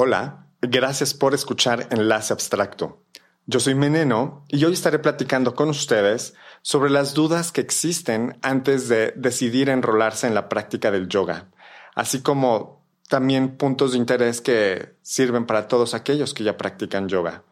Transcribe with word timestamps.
Hola, 0.00 0.46
gracias 0.62 1.12
por 1.12 1.34
escuchar 1.34 1.88
Enlace 1.90 2.32
Abstracto. 2.32 3.02
Yo 3.46 3.58
soy 3.58 3.74
Meneno 3.74 4.44
y 4.46 4.64
hoy 4.64 4.74
estaré 4.74 5.00
platicando 5.00 5.56
con 5.56 5.70
ustedes 5.70 6.34
sobre 6.62 6.88
las 6.88 7.14
dudas 7.14 7.50
que 7.50 7.60
existen 7.60 8.38
antes 8.40 8.88
de 8.88 9.12
decidir 9.16 9.68
enrolarse 9.68 10.28
en 10.28 10.36
la 10.36 10.48
práctica 10.48 10.92
del 10.92 11.08
yoga, 11.08 11.50
así 11.96 12.22
como 12.22 12.86
también 13.08 13.56
puntos 13.56 13.90
de 13.90 13.98
interés 13.98 14.40
que 14.40 14.94
sirven 15.02 15.46
para 15.46 15.66
todos 15.66 15.94
aquellos 15.94 16.32
que 16.32 16.44
ya 16.44 16.56
practican 16.56 17.08
yoga. 17.08 17.42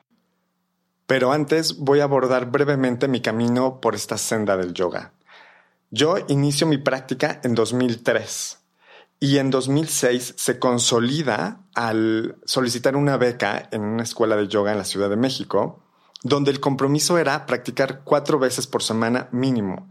Pero 1.08 1.32
antes 1.32 1.78
voy 1.78 1.98
a 1.98 2.04
abordar 2.04 2.52
brevemente 2.52 3.08
mi 3.08 3.20
camino 3.22 3.80
por 3.80 3.96
esta 3.96 4.18
senda 4.18 4.56
del 4.56 4.72
yoga. 4.72 5.14
Yo 5.90 6.14
inicio 6.28 6.68
mi 6.68 6.78
práctica 6.78 7.40
en 7.42 7.56
2003 7.56 8.65
y 9.18 9.38
en 9.38 9.50
2006 9.50 10.34
se 10.36 10.58
consolida 10.58 11.60
al 11.74 12.36
solicitar 12.44 12.96
una 12.96 13.16
beca 13.16 13.68
en 13.72 13.82
una 13.82 14.02
escuela 14.02 14.36
de 14.36 14.48
yoga 14.48 14.72
en 14.72 14.78
la 14.78 14.84
Ciudad 14.84 15.08
de 15.08 15.16
México, 15.16 15.82
donde 16.22 16.50
el 16.50 16.60
compromiso 16.60 17.18
era 17.18 17.46
practicar 17.46 18.02
cuatro 18.04 18.38
veces 18.38 18.66
por 18.66 18.82
semana 18.82 19.28
mínimo. 19.32 19.88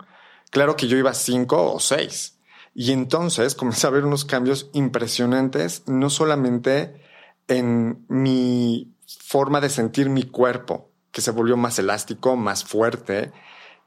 Claro 0.52 0.76
que 0.76 0.88
yo 0.88 0.98
iba 0.98 1.14
cinco 1.14 1.74
o 1.74 1.80
seis. 1.80 2.40
Y 2.74 2.92
entonces 2.92 3.56
comencé 3.56 3.88
a 3.88 3.92
ver 3.92 4.06
unos 4.06 4.26
cambios 4.26 4.70
impresionantes, 4.74 5.84
no 5.88 6.10
solamente 6.10 7.02
en 7.48 8.06
mi 8.10 8.96
forma 9.08 9.62
de 9.62 9.70
sentir 9.70 10.10
mi 10.10 10.24
cuerpo, 10.24 10.92
que 11.12 11.22
se 11.22 11.32
volvió 11.32 11.58
más 11.58 11.80
elástico, 11.80 12.36
más 12.36 12.64
fuerte, 12.64 13.32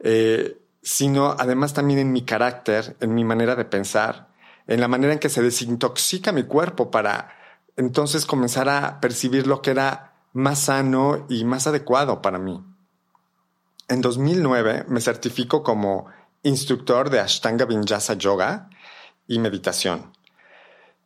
eh, 0.01 0.59
sino 0.83 1.37
además 1.39 1.75
también 1.75 1.99
en 1.99 2.13
mi 2.13 2.23
carácter, 2.23 2.97
en 3.01 3.15
mi 3.15 3.25
manera 3.25 3.55
de 3.55 3.65
pensar, 3.65 4.28
en 4.69 4.81
la 4.81 4.87
manera 4.87 5.15
en 5.15 5.19
que 5.19 5.31
se 5.31 5.43
desintoxica 5.43 6.31
mi 6.31 6.45
cuerpo 6.45 6.91
para 6.91 7.35
entonces 7.77 8.27
comenzar 8.27 8.69
a 8.69 9.01
percibir 9.01 9.47
lo 9.47 9.63
que 9.63 9.71
era 9.71 10.13
más 10.35 10.61
sano 10.61 11.27
y 11.29 11.45
más 11.45 11.67
adecuado 11.67 12.21
para 12.21 12.39
mí. 12.39 12.63
En 13.89 14.03
2009 14.03 14.85
me 14.87 15.01
certifico 15.01 15.63
como 15.63 16.07
instructor 16.43 17.09
de 17.09 17.19
Ashtanga 17.19 17.65
Vinyasa 17.65 18.15
Yoga 18.15 18.69
y 19.27 19.39
meditación. 19.39 20.13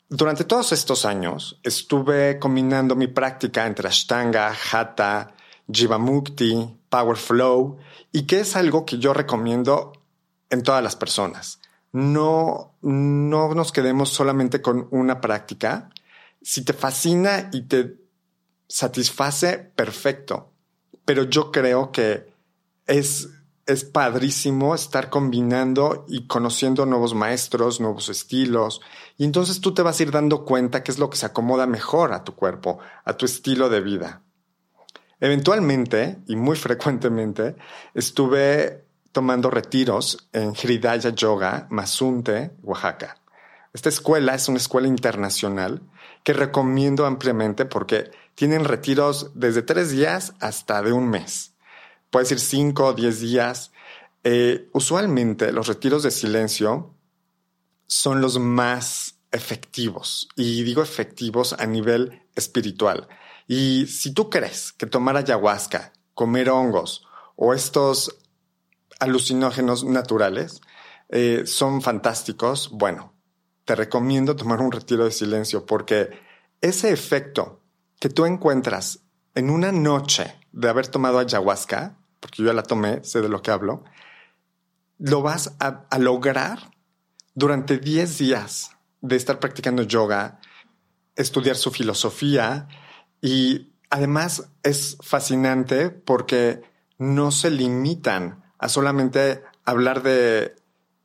Durante 0.09 0.45
todos 0.45 0.73
estos 0.73 1.05
años 1.05 1.61
estuve 1.63 2.41
combinando 2.41 2.97
mi 2.97 3.07
práctica 3.07 3.67
entre 3.67 3.89
Ashtanga, 3.89 4.53
Hatha, 4.73 5.35
Jivamukti, 5.73 6.81
Power 6.89 7.17
Flow 7.17 7.79
y 8.11 8.23
que 8.27 8.41
es 8.41 8.57
algo 8.57 8.85
que 8.85 8.99
yo 8.99 9.15
recomiendo 9.15 9.93
en 10.51 10.65
todas 10.65 10.83
las 10.83 10.97
personas 10.97 11.62
no, 11.93 12.75
no 12.81 13.55
nos 13.55 13.71
quedemos 13.71 14.09
solamente 14.09 14.63
con 14.63 14.89
una 14.91 15.21
práctica. 15.21 15.91
Si 16.41 16.65
te 16.65 16.73
fascina 16.73 17.51
y 17.53 17.63
te 17.63 17.97
satisface, 18.67 19.59
perfecto. 19.59 20.51
Pero 21.05 21.25
yo 21.25 21.53
creo 21.53 21.93
que 21.93 22.33
es, 22.87 23.29
es 23.67 23.85
padrísimo 23.85 24.75
estar 24.75 25.11
combinando 25.11 26.07
y 26.09 26.27
conociendo 26.27 26.87
nuevos 26.87 27.15
maestros, 27.15 27.81
nuevos 27.81 28.09
estilos. 28.09 28.81
Y 29.19 29.25
entonces 29.25 29.61
tú 29.61 29.75
te 29.75 29.83
vas 29.83 30.01
a 30.01 30.03
ir 30.03 30.11
dando 30.11 30.45
cuenta 30.47 30.83
qué 30.83 30.91
es 30.91 30.99
lo 30.99 31.11
que 31.11 31.19
se 31.19 31.27
acomoda 31.27 31.67
mejor 31.67 32.13
a 32.15 32.25
tu 32.25 32.35
cuerpo, 32.35 32.79
a 33.05 33.17
tu 33.17 33.27
estilo 33.27 33.69
de 33.69 33.83
vida. 33.83 34.23
Eventualmente, 35.21 36.19
y 36.27 36.37
muy 36.37 36.57
frecuentemente, 36.57 37.57
estuve 37.95 38.82
tomando 39.13 39.51
retiros 39.51 40.29
en 40.33 40.55
Hridaya 40.55 41.11
Yoga, 41.11 41.67
Mazunte, 41.71 42.53
Oaxaca. 42.63 43.19
Esta 43.73 43.89
escuela 43.89 44.35
es 44.35 44.49
una 44.49 44.59
escuela 44.59 44.89
internacional 44.89 45.83
que 46.25 46.33
recomiendo 46.33 47.07
ampliamente 47.07 47.65
porque 47.65 48.11
tienen 48.35 48.65
retiros 48.65 49.31
desde 49.35 49.63
tres 49.63 49.91
días 49.91 50.35
hasta 50.41 50.83
de 50.83 50.93
un 50.93 51.09
mes. 51.09 51.55
Puede 52.11 52.27
ser 52.27 52.41
cinco 52.41 52.87
o 52.87 52.93
diez 52.93 53.21
días. 53.21 53.73
Eh, 54.25 54.69
usualmente 54.73 55.53
los 55.53 55.69
retiros 55.69 56.03
de 56.03 56.11
silencio 56.11 56.95
son 57.87 58.21
los 58.21 58.39
más 58.39 59.17
efectivos. 59.31 60.29
Y 60.37 60.63
digo 60.63 60.83
efectivos 60.83 61.55
a 61.59 61.67
nivel 61.67 62.23
espiritual. 62.35 63.09
Y 63.49 63.87
si 63.87 64.13
tú 64.13 64.31
crees 64.31 64.73
que 64.73 64.87
tomar 64.87 65.17
ayahuasca, 65.17 65.93
comer 66.15 66.51
hongos 66.51 67.07
o 67.37 67.55
estos 67.55 68.19
alucinógenos 69.03 69.83
naturales 69.83 70.61
eh, 71.09 71.43
son 71.45 71.83
fantásticos, 71.83 72.71
bueno, 72.71 73.13
te 73.65 73.75
recomiendo 73.75 74.37
tomar 74.37 74.61
un 74.61 74.71
retiro 74.71 75.05
de 75.05 75.11
silencio 75.11 75.67
porque 75.67 76.11
ese 76.61 76.93
efecto 76.93 77.61
que 77.99 78.09
tú 78.09 78.27
encuentras 78.27 79.01
en 79.35 79.51
una 79.51 79.73
noche 79.73 80.39
de 80.53 80.69
haber 80.69 80.87
tomado 80.87 81.19
ayahuasca, 81.19 81.99
porque 82.21 82.39
yo 82.39 82.47
ya 82.47 82.53
la 82.53 82.63
tomé, 82.63 83.03
sé 83.03 83.21
de 83.21 83.29
lo 83.29 83.43
que 83.43 83.51
hablo, 83.51 83.83
lo 84.99 85.21
vas 85.21 85.57
a, 85.59 85.85
a 85.91 85.99
lograr 85.99 86.71
durante 87.35 87.79
10 87.79 88.19
días 88.19 88.71
de 89.01 89.17
estar 89.17 89.41
practicando 89.41 89.83
yoga, 89.83 90.39
estudiar 91.17 91.57
su 91.57 91.73
filosofía 91.73 92.69
y 93.21 93.73
además 93.91 94.49
es 94.63 94.97
fascinante 95.01 95.91
porque 95.91 96.63
no 96.99 97.33
se 97.33 97.51
limitan 97.51 98.42
a 98.63 98.69
solamente 98.69 99.43
hablar 99.65 100.03
de, 100.03 100.55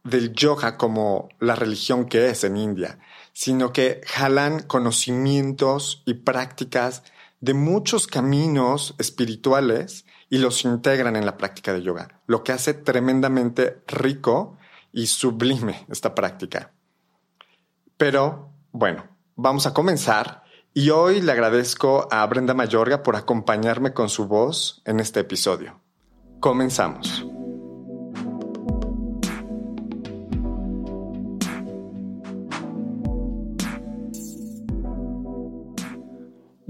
del 0.03 0.31
yoga 0.33 0.77
como 0.77 1.29
la 1.39 1.55
religión 1.55 2.05
que 2.05 2.29
es 2.29 2.43
en 2.43 2.55
India, 2.55 2.99
sino 3.33 3.73
que 3.73 4.01
jalan 4.05 4.61
conocimientos 4.61 6.03
y 6.05 6.13
prácticas 6.13 7.03
de 7.41 7.55
muchos 7.55 8.05
caminos 8.05 8.93
espirituales 8.99 10.05
y 10.29 10.37
los 10.37 10.65
integran 10.65 11.15
en 11.15 11.25
la 11.25 11.35
práctica 11.35 11.73
de 11.73 11.81
yoga, 11.81 12.21
lo 12.27 12.43
que 12.43 12.51
hace 12.51 12.75
tremendamente 12.75 13.81
rico 13.87 14.57
y 14.93 15.07
sublime 15.07 15.85
esta 15.89 16.13
práctica. 16.13 16.71
Pero 17.97 18.51
bueno, 18.71 19.03
vamos 19.35 19.65
a 19.65 19.73
comenzar 19.73 20.43
y 20.75 20.91
hoy 20.91 21.21
le 21.21 21.31
agradezco 21.31 22.07
a 22.11 22.23
Brenda 22.27 22.53
Mayorga 22.53 23.01
por 23.01 23.15
acompañarme 23.15 23.93
con 23.93 24.09
su 24.09 24.27
voz 24.27 24.83
en 24.85 24.99
este 24.99 25.21
episodio. 25.21 25.81
Comenzamos. 26.39 27.25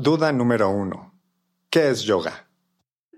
Duda 0.07 0.31
número 0.31 0.69
uno. 0.69 1.19
¿Qué 1.69 1.89
es 1.89 2.03
yoga? 2.03 2.47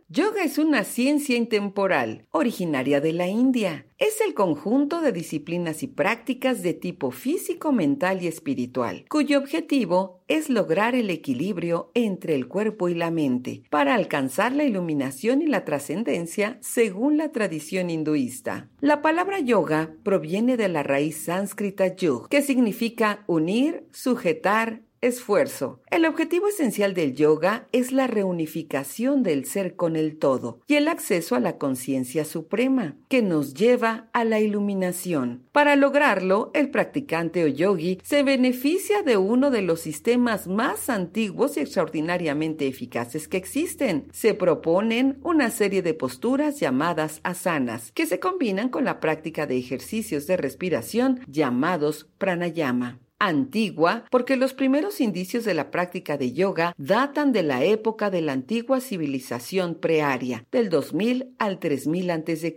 Yoga 0.07 0.43
es 0.43 0.57
una 0.57 0.83
ciencia 0.83 1.37
intemporal, 1.37 2.25
originaria 2.31 2.99
de 2.99 3.13
la 3.13 3.27
India. 3.27 3.85
Es 3.99 4.21
el 4.25 4.33
conjunto 4.33 4.99
de 4.99 5.11
disciplinas 5.11 5.83
y 5.83 5.87
prácticas 5.87 6.63
de 6.63 6.73
tipo 6.73 7.11
físico, 7.11 7.71
mental 7.71 8.23
y 8.23 8.27
espiritual, 8.27 9.05
cuyo 9.07 9.37
objetivo 9.37 10.23
es 10.27 10.49
lograr 10.49 10.95
el 10.95 11.11
equilibrio 11.11 11.91
entre 11.93 12.33
el 12.33 12.47
cuerpo 12.47 12.89
y 12.89 12.95
la 12.95 13.11
mente, 13.11 13.61
para 13.69 13.93
alcanzar 13.93 14.53
la 14.53 14.63
iluminación 14.63 15.43
y 15.43 15.45
la 15.45 15.65
trascendencia 15.65 16.57
según 16.59 17.17
la 17.17 17.31
tradición 17.31 17.91
hinduista. 17.91 18.67
La 18.81 19.03
palabra 19.03 19.39
yoga 19.39 19.93
proviene 20.01 20.57
de 20.57 20.69
la 20.69 20.81
raíz 20.81 21.25
sánscrita 21.25 21.95
yug, 21.95 22.29
que 22.29 22.41
significa 22.41 23.25
unir, 23.27 23.85
sujetar, 23.91 24.81
Esfuerzo. 25.01 25.81
El 25.89 26.05
objetivo 26.05 26.49
esencial 26.49 26.93
del 26.93 27.15
yoga 27.15 27.67
es 27.71 27.93
la 27.93 28.07
reunificación 28.07 29.23
del 29.23 29.45
ser 29.45 29.77
con 29.77 29.95
el 29.95 30.17
todo 30.19 30.59
y 30.67 30.75
el 30.75 30.89
acceso 30.89 31.35
a 31.35 31.39
la 31.39 31.57
conciencia 31.57 32.25
suprema, 32.25 32.97
que 33.07 33.21
nos 33.21 33.53
lleva 33.53 34.09
a 34.11 34.25
la 34.25 34.41
iluminación. 34.41 35.47
Para 35.53 35.77
lograrlo, 35.77 36.51
el 36.53 36.69
practicante 36.69 37.45
o 37.45 37.47
yogi 37.47 37.99
se 38.03 38.23
beneficia 38.23 39.01
de 39.01 39.15
uno 39.15 39.51
de 39.51 39.61
los 39.61 39.79
sistemas 39.79 40.47
más 40.47 40.89
antiguos 40.89 41.55
y 41.55 41.61
extraordinariamente 41.61 42.67
eficaces 42.67 43.29
que 43.29 43.37
existen. 43.37 44.07
Se 44.11 44.33
proponen 44.33 45.19
una 45.23 45.49
serie 45.49 45.81
de 45.81 45.93
posturas 45.93 46.59
llamadas 46.59 47.21
asanas, 47.23 47.93
que 47.93 48.05
se 48.05 48.19
combinan 48.19 48.67
con 48.67 48.83
la 48.83 48.99
práctica 48.99 49.45
de 49.45 49.57
ejercicios 49.57 50.27
de 50.27 50.35
respiración 50.35 51.21
llamados 51.27 52.09
pranayama 52.17 52.99
antigua 53.19 54.05
porque 54.09 54.37
los 54.37 54.53
primeros 54.53 55.01
indicios 55.01 55.45
de 55.45 55.53
la 55.53 55.71
práctica 55.71 56.17
de 56.17 56.33
yoga 56.33 56.73
datan 56.77 57.31
de 57.31 57.43
la 57.43 57.63
época 57.63 58.09
de 58.09 58.21
la 58.21 58.33
antigua 58.33 58.79
civilización 58.79 59.75
prearia, 59.75 60.45
del 60.51 60.69
2000 60.69 61.35
al 61.37 61.59
3000 61.59 62.11
a.C., 62.11 62.55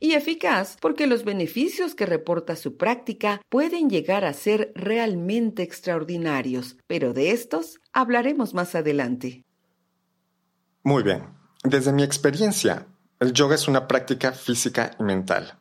y 0.00 0.12
eficaz 0.12 0.76
porque 0.80 1.06
los 1.06 1.24
beneficios 1.24 1.94
que 1.94 2.06
reporta 2.06 2.56
su 2.56 2.76
práctica 2.76 3.40
pueden 3.48 3.88
llegar 3.90 4.24
a 4.24 4.32
ser 4.32 4.72
realmente 4.74 5.62
extraordinarios, 5.62 6.76
pero 6.86 7.12
de 7.12 7.30
estos 7.30 7.80
hablaremos 7.92 8.54
más 8.54 8.74
adelante. 8.74 9.44
Muy 10.82 11.02
bien. 11.02 11.24
Desde 11.62 11.92
mi 11.92 12.02
experiencia, 12.02 12.86
el 13.20 13.32
yoga 13.32 13.54
es 13.54 13.68
una 13.68 13.88
práctica 13.88 14.32
física 14.32 14.90
y 15.00 15.02
mental 15.02 15.58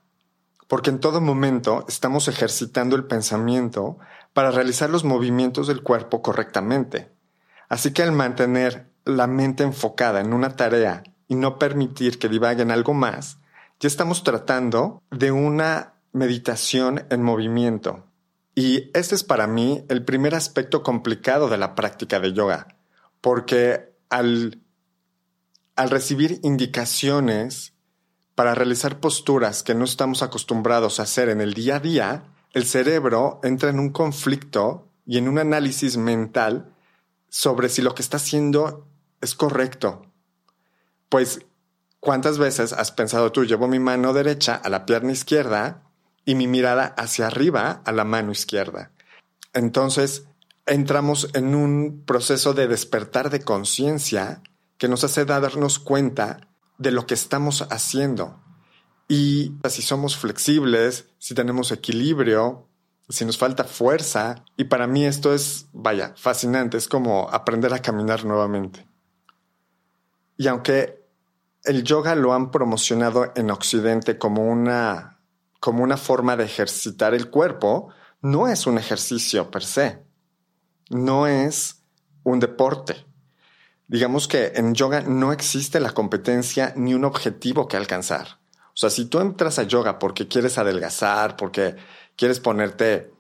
porque 0.74 0.90
en 0.90 1.00
todo 1.00 1.22
momento 1.22 1.86
estamos 1.88 2.28
ejercitando 2.28 2.96
el 2.96 3.06
pensamiento 3.06 4.00
para 4.34 4.52
realizar 4.52 4.90
los 4.90 5.04
movimientos 5.04 5.68
del 5.68 5.84
cuerpo 5.84 6.22
correctamente. 6.22 7.12
Así 7.70 7.94
que 7.94 8.04
al 8.04 8.12
mantener 8.12 8.90
la 9.06 9.28
mente 9.28 9.64
enfocada 9.64 10.22
en 10.22 10.34
una 10.34 10.56
tarea 10.56 11.04
y 11.28 11.36
no 11.36 11.58
permitir 11.60 12.20
que 12.20 12.30
divaguen 12.30 12.72
algo 12.72 12.94
más, 12.94 13.38
ya 13.80 13.88
estamos 13.88 14.24
tratando 14.24 15.02
de 15.12 15.32
una 15.32 15.94
meditación 16.12 17.06
en 17.10 17.24
movimiento. 17.24 18.06
Y 18.56 18.92
este 18.94 19.16
es 19.16 19.24
para 19.24 19.48
mí 19.48 19.84
el 19.90 20.06
primer 20.06 20.36
aspecto 20.36 20.84
complicado 20.84 21.50
de 21.50 21.58
la 21.58 21.76
práctica 21.76 22.20
de 22.20 22.34
yoga, 22.34 22.68
porque 23.20 23.94
al, 24.10 24.62
al 25.76 25.90
recibir 25.90 26.40
indicaciones 26.44 27.74
para 28.36 28.56
realizar 28.56 29.00
posturas 29.00 29.64
que 29.64 29.76
no 29.76 29.86
estamos 29.86 30.22
acostumbrados 30.24 31.00
a 31.00 31.04
hacer 31.04 31.30
en 31.30 31.42
el 31.42 31.54
día 31.54 31.78
a 31.78 31.80
día, 31.80 32.24
el 32.54 32.66
cerebro 32.66 33.40
entra 33.44 33.70
en 33.70 33.80
un 33.80 33.90
conflicto 33.90 34.88
y 35.06 35.18
en 35.18 35.28
un 35.28 35.40
análisis 35.40 35.98
mental 35.98 36.74
sobre 37.28 37.68
si 37.68 37.82
lo 37.82 37.96
que 37.96 38.04
está 38.04 38.18
haciendo 38.18 38.88
es 39.22 39.34
correcto. 39.34 40.06
Pues, 41.10 41.42
¿cuántas 42.00 42.38
veces 42.38 42.72
has 42.74 42.92
pensado 42.92 43.32
tú, 43.32 43.44
llevo 43.44 43.68
mi 43.68 43.80
mano 43.80 44.14
derecha 44.14 44.56
a 44.56 44.70
la 44.70 44.86
pierna 44.86 45.12
izquierda 45.12 45.82
y 46.26 46.36
mi 46.36 46.48
mirada 46.48 46.94
hacia 46.98 47.28
arriba 47.28 47.82
a 47.86 47.92
la 47.92 48.04
mano 48.04 48.32
izquierda? 48.32 48.92
Entonces, 49.54 50.26
entramos 50.68 51.30
en 51.34 51.56
un 51.56 52.04
proceso 52.06 52.54
de 52.54 52.68
despertar 52.68 53.32
de 53.32 53.42
conciencia 53.42 54.42
que 54.78 54.88
nos 54.88 55.04
hace 55.04 55.26
darnos 55.26 55.80
cuenta 55.80 56.48
de 56.78 56.92
lo 56.92 57.08
que 57.08 57.14
estamos 57.16 57.64
haciendo. 57.72 58.43
Y 59.14 59.54
si 59.70 59.84
somos 59.84 60.18
flexibles, 60.18 61.06
si 61.20 61.36
tenemos 61.36 61.72
equilibrio, 61.72 62.68
si 63.08 63.26
nos 63.26 63.38
falta 63.38 63.64
fuerza. 63.64 64.44
Y 64.58 64.64
para 64.64 64.88
mí 64.88 65.06
esto 65.06 65.36
es, 65.36 65.68
vaya, 65.72 66.16
fascinante, 66.18 66.78
es 66.78 66.88
como 66.88 67.30
aprender 67.30 67.72
a 67.76 67.80
caminar 67.80 68.26
nuevamente. 68.26 68.88
Y 70.36 70.48
aunque 70.48 71.06
el 71.64 71.84
yoga 71.84 72.16
lo 72.16 72.34
han 72.34 72.50
promocionado 72.50 73.32
en 73.36 73.52
Occidente 73.52 74.18
como 74.18 74.48
una, 74.48 75.20
como 75.60 75.84
una 75.84 75.98
forma 75.98 76.36
de 76.36 76.46
ejercitar 76.46 77.14
el 77.14 77.30
cuerpo, 77.30 77.90
no 78.24 78.48
es 78.48 78.66
un 78.66 78.80
ejercicio 78.80 79.52
per 79.52 79.64
se, 79.64 80.04
no 80.90 81.28
es 81.28 81.84
un 82.24 82.40
deporte. 82.40 83.06
Digamos 83.88 84.28
que 84.28 84.54
en 84.56 84.74
yoga 84.74 85.02
no 85.02 85.32
existe 85.34 85.80
la 85.80 85.92
competencia 85.92 86.74
ni 86.76 86.96
un 86.96 87.06
objetivo 87.06 87.68
que 87.68 87.78
alcanzar. 87.78 88.42
O 88.74 88.78
sea, 88.78 88.90
si 88.90 89.06
tú 89.06 89.20
entras 89.20 89.60
a 89.60 89.64
yoga 89.64 90.00
porque 90.00 90.28
quieres 90.28 90.58
adelgazar, 90.58 91.36
porque 91.38 91.76
quieres 92.16 92.40
ponerte 92.40 93.12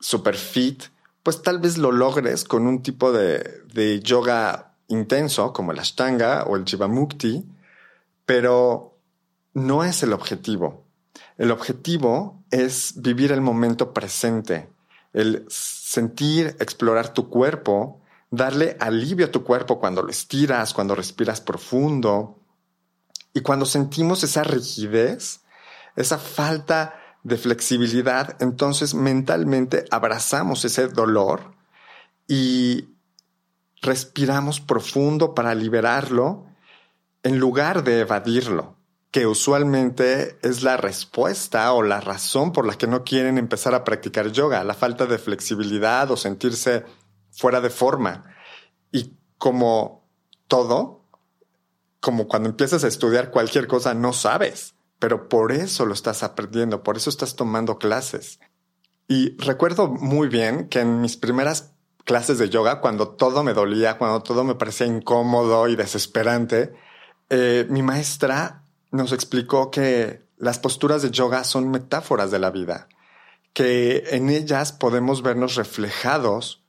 super 0.00 0.36
fit, 0.36 0.84
pues 1.22 1.42
tal 1.42 1.58
vez 1.58 1.78
lo 1.78 1.92
logres 1.92 2.44
con 2.44 2.66
un 2.66 2.82
tipo 2.82 3.12
de, 3.12 3.62
de 3.72 4.00
yoga 4.00 4.74
intenso 4.88 5.52
como 5.52 5.72
el 5.72 5.78
Ashtanga 5.78 6.44
o 6.44 6.56
el 6.56 6.64
Jivamukti, 6.64 7.44
pero 8.26 8.98
no 9.52 9.84
es 9.84 10.02
el 10.02 10.12
objetivo. 10.12 10.84
El 11.38 11.50
objetivo 11.50 12.42
es 12.50 12.94
vivir 12.96 13.32
el 13.32 13.40
momento 13.40 13.92
presente, 13.92 14.68
el 15.12 15.44
sentir, 15.48 16.56
explorar 16.60 17.12
tu 17.12 17.28
cuerpo, 17.28 18.00
darle 18.30 18.76
alivio 18.80 19.26
a 19.26 19.30
tu 19.30 19.44
cuerpo 19.44 19.78
cuando 19.78 20.02
lo 20.02 20.10
estiras, 20.10 20.74
cuando 20.74 20.94
respiras 20.94 21.40
profundo. 21.40 22.38
Y 23.34 23.40
cuando 23.40 23.66
sentimos 23.66 24.22
esa 24.22 24.44
rigidez, 24.44 25.40
esa 25.96 26.18
falta 26.18 26.94
de 27.24 27.36
flexibilidad, 27.36 28.40
entonces 28.40 28.94
mentalmente 28.94 29.84
abrazamos 29.90 30.64
ese 30.64 30.88
dolor 30.88 31.54
y 32.28 32.90
respiramos 33.82 34.60
profundo 34.60 35.34
para 35.34 35.54
liberarlo 35.54 36.46
en 37.22 37.38
lugar 37.38 37.82
de 37.82 38.00
evadirlo, 38.00 38.76
que 39.10 39.26
usualmente 39.26 40.38
es 40.42 40.62
la 40.62 40.76
respuesta 40.76 41.72
o 41.72 41.82
la 41.82 42.00
razón 42.00 42.52
por 42.52 42.66
la 42.66 42.76
que 42.76 42.86
no 42.86 43.04
quieren 43.04 43.38
empezar 43.38 43.74
a 43.74 43.84
practicar 43.84 44.30
yoga, 44.30 44.62
la 44.62 44.74
falta 44.74 45.06
de 45.06 45.18
flexibilidad 45.18 46.10
o 46.10 46.16
sentirse 46.16 46.84
fuera 47.30 47.60
de 47.60 47.70
forma. 47.70 48.24
Y 48.92 49.16
como 49.38 50.06
todo, 50.46 51.03
como 52.04 52.28
cuando 52.28 52.50
empiezas 52.50 52.84
a 52.84 52.88
estudiar 52.88 53.30
cualquier 53.30 53.66
cosa, 53.66 53.94
no 53.94 54.12
sabes 54.12 54.74
pero 55.04 55.28
por 55.28 55.52
eso 55.52 55.84
lo 55.84 55.92
estás 55.92 56.22
aprendiendo, 56.22 56.82
por 56.82 56.96
eso 56.96 57.10
estás 57.10 57.36
tomando 57.36 57.78
clases. 57.78 58.40
Y 59.06 59.36
recuerdo 59.36 59.86
muy 59.86 60.28
bien 60.28 60.70
que 60.70 60.80
en 60.80 61.02
mis 61.02 61.18
primeras 61.18 61.72
clases 62.04 62.38
de 62.38 62.48
yoga, 62.48 62.80
cuando 62.80 63.08
todo 63.08 63.42
me 63.42 63.52
dolía, 63.52 63.98
cuando 63.98 64.22
todo 64.22 64.44
me 64.44 64.54
parecía 64.54 64.86
incómodo 64.86 65.68
y 65.68 65.76
desesperante, 65.76 66.72
eh, 67.28 67.66
mi 67.68 67.82
maestra 67.82 68.62
nos 68.92 69.12
explicó 69.12 69.70
que 69.70 70.22
las 70.38 70.58
posturas 70.58 71.02
de 71.02 71.10
yoga 71.10 71.44
son 71.44 71.70
metáforas 71.70 72.30
de 72.30 72.38
la 72.38 72.50
vida, 72.50 72.88
que 73.52 74.04
en 74.12 74.30
ellas 74.30 74.72
podemos 74.72 75.20
vernos 75.20 75.54
reflejados 75.54 76.62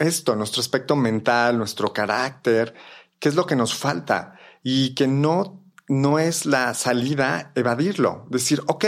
esto, 0.00 0.34
nuestro 0.34 0.60
aspecto 0.60 0.96
mental, 0.96 1.58
nuestro 1.58 1.92
carácter, 1.92 2.74
qué 3.20 3.28
es 3.28 3.36
lo 3.36 3.46
que 3.46 3.54
nos 3.54 3.72
falta 3.72 4.34
y 4.62 4.94
que 4.94 5.06
no 5.06 5.62
no 5.88 6.18
es 6.18 6.46
la 6.46 6.72
salida 6.74 7.52
evadirlo, 7.54 8.26
decir, 8.30 8.62
ok, 8.66 8.84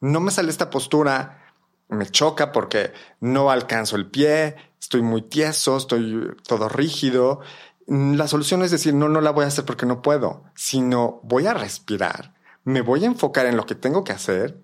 no 0.00 0.20
me 0.20 0.30
sale 0.30 0.50
esta 0.50 0.68
postura, 0.68 1.42
me 1.88 2.06
choca 2.06 2.52
porque 2.52 2.92
no 3.20 3.50
alcanzo 3.50 3.96
el 3.96 4.10
pie, 4.10 4.56
estoy 4.80 5.00
muy 5.00 5.22
tieso, 5.22 5.76
estoy 5.76 6.34
todo 6.46 6.68
rígido. 6.68 7.40
La 7.86 8.28
solución 8.28 8.62
es 8.62 8.70
decir, 8.70 8.94
no, 8.94 9.08
no 9.08 9.20
la 9.20 9.30
voy 9.30 9.44
a 9.44 9.48
hacer 9.48 9.64
porque 9.64 9.86
no 9.86 10.02
puedo, 10.02 10.44
sino 10.54 11.20
voy 11.22 11.46
a 11.46 11.54
respirar, 11.54 12.34
me 12.64 12.82
voy 12.82 13.04
a 13.04 13.08
enfocar 13.08 13.46
en 13.46 13.56
lo 13.56 13.64
que 13.64 13.74
tengo 13.74 14.04
que 14.04 14.12
hacer 14.12 14.60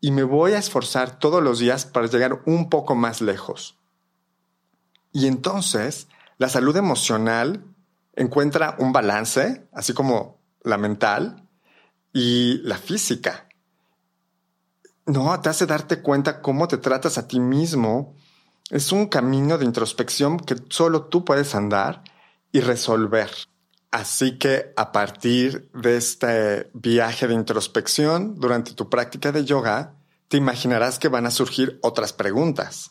y 0.00 0.12
me 0.12 0.22
voy 0.22 0.52
a 0.52 0.58
esforzar 0.58 1.18
todos 1.18 1.42
los 1.42 1.58
días 1.58 1.84
para 1.84 2.06
llegar 2.06 2.42
un 2.46 2.70
poco 2.70 2.94
más 2.94 3.20
lejos. 3.20 3.76
Y 5.12 5.26
entonces 5.26 6.08
la 6.38 6.48
salud 6.48 6.76
emocional 6.76 7.64
encuentra 8.16 8.76
un 8.78 8.92
balance, 8.92 9.68
así 9.72 9.92
como 9.92 10.40
la 10.62 10.78
mental 10.78 11.48
y 12.12 12.58
la 12.64 12.76
física. 12.76 13.46
No, 15.04 15.38
te 15.40 15.50
hace 15.50 15.66
darte 15.66 16.02
cuenta 16.02 16.40
cómo 16.42 16.66
te 16.66 16.78
tratas 16.78 17.18
a 17.18 17.28
ti 17.28 17.38
mismo. 17.38 18.16
Es 18.70 18.90
un 18.90 19.06
camino 19.06 19.58
de 19.58 19.64
introspección 19.64 20.40
que 20.40 20.56
solo 20.68 21.04
tú 21.04 21.24
puedes 21.24 21.54
andar 21.54 22.02
y 22.50 22.60
resolver. 22.60 23.30
Así 23.92 24.38
que 24.38 24.72
a 24.76 24.90
partir 24.90 25.70
de 25.72 25.96
este 25.96 26.70
viaje 26.74 27.28
de 27.28 27.34
introspección 27.34 28.34
durante 28.34 28.72
tu 28.72 28.90
práctica 28.90 29.30
de 29.30 29.44
yoga, 29.44 29.94
te 30.28 30.36
imaginarás 30.36 30.98
que 30.98 31.08
van 31.08 31.26
a 31.26 31.30
surgir 31.30 31.78
otras 31.82 32.12
preguntas. 32.12 32.90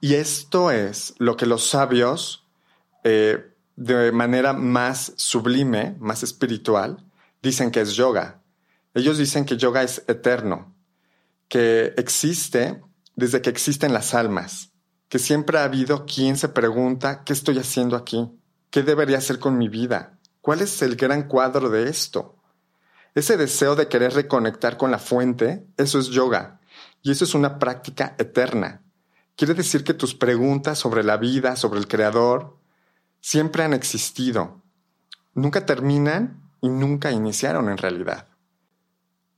Y 0.00 0.14
esto 0.14 0.70
es 0.70 1.14
lo 1.18 1.36
que 1.36 1.46
los 1.46 1.68
sabios 1.68 2.46
eh, 3.02 3.49
de 3.80 4.12
manera 4.12 4.52
más 4.52 5.14
sublime, 5.16 5.96
más 6.00 6.22
espiritual, 6.22 7.02
dicen 7.40 7.70
que 7.70 7.80
es 7.80 7.94
yoga. 7.94 8.42
Ellos 8.92 9.16
dicen 9.16 9.46
que 9.46 9.56
yoga 9.56 9.82
es 9.82 10.04
eterno, 10.06 10.76
que 11.48 11.94
existe 11.96 12.82
desde 13.16 13.40
que 13.40 13.48
existen 13.48 13.94
las 13.94 14.12
almas, 14.12 14.72
que 15.08 15.18
siempre 15.18 15.58
ha 15.58 15.64
habido 15.64 16.04
quien 16.04 16.36
se 16.36 16.50
pregunta, 16.50 17.24
¿qué 17.24 17.32
estoy 17.32 17.58
haciendo 17.58 17.96
aquí? 17.96 18.30
¿Qué 18.68 18.82
debería 18.82 19.16
hacer 19.16 19.38
con 19.38 19.56
mi 19.56 19.70
vida? 19.70 20.18
¿Cuál 20.42 20.60
es 20.60 20.82
el 20.82 20.96
gran 20.96 21.26
cuadro 21.26 21.70
de 21.70 21.88
esto? 21.88 22.36
Ese 23.14 23.38
deseo 23.38 23.76
de 23.76 23.88
querer 23.88 24.12
reconectar 24.12 24.76
con 24.76 24.90
la 24.90 24.98
fuente, 24.98 25.66
eso 25.78 25.98
es 25.98 26.08
yoga, 26.08 26.60
y 27.00 27.12
eso 27.12 27.24
es 27.24 27.34
una 27.34 27.58
práctica 27.58 28.14
eterna. 28.18 28.82
Quiere 29.36 29.54
decir 29.54 29.84
que 29.84 29.94
tus 29.94 30.14
preguntas 30.14 30.78
sobre 30.78 31.02
la 31.02 31.16
vida, 31.16 31.56
sobre 31.56 31.78
el 31.80 31.88
Creador, 31.88 32.59
siempre 33.20 33.64
han 33.64 33.72
existido. 33.72 34.62
Nunca 35.34 35.66
terminan 35.66 36.50
y 36.60 36.68
nunca 36.68 37.10
iniciaron 37.10 37.68
en 37.68 37.78
realidad. 37.78 38.28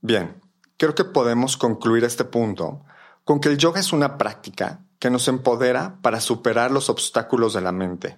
Bien, 0.01 0.41
creo 0.77 0.95
que 0.95 1.05
podemos 1.05 1.57
concluir 1.57 2.03
este 2.03 2.25
punto 2.25 2.83
con 3.23 3.39
que 3.39 3.49
el 3.49 3.57
yoga 3.57 3.79
es 3.79 3.93
una 3.93 4.17
práctica 4.17 4.81
que 4.99 5.09
nos 5.09 5.27
empodera 5.27 5.99
para 6.01 6.19
superar 6.19 6.71
los 6.71 6.89
obstáculos 6.89 7.53
de 7.53 7.61
la 7.61 7.71
mente, 7.71 8.17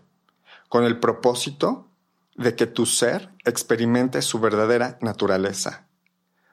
con 0.69 0.84
el 0.84 1.00
propósito 1.00 1.89
de 2.36 2.55
que 2.55 2.67
tu 2.67 2.86
ser 2.86 3.34
experimente 3.43 4.22
su 4.22 4.39
verdadera 4.39 4.98
naturaleza. 5.01 5.88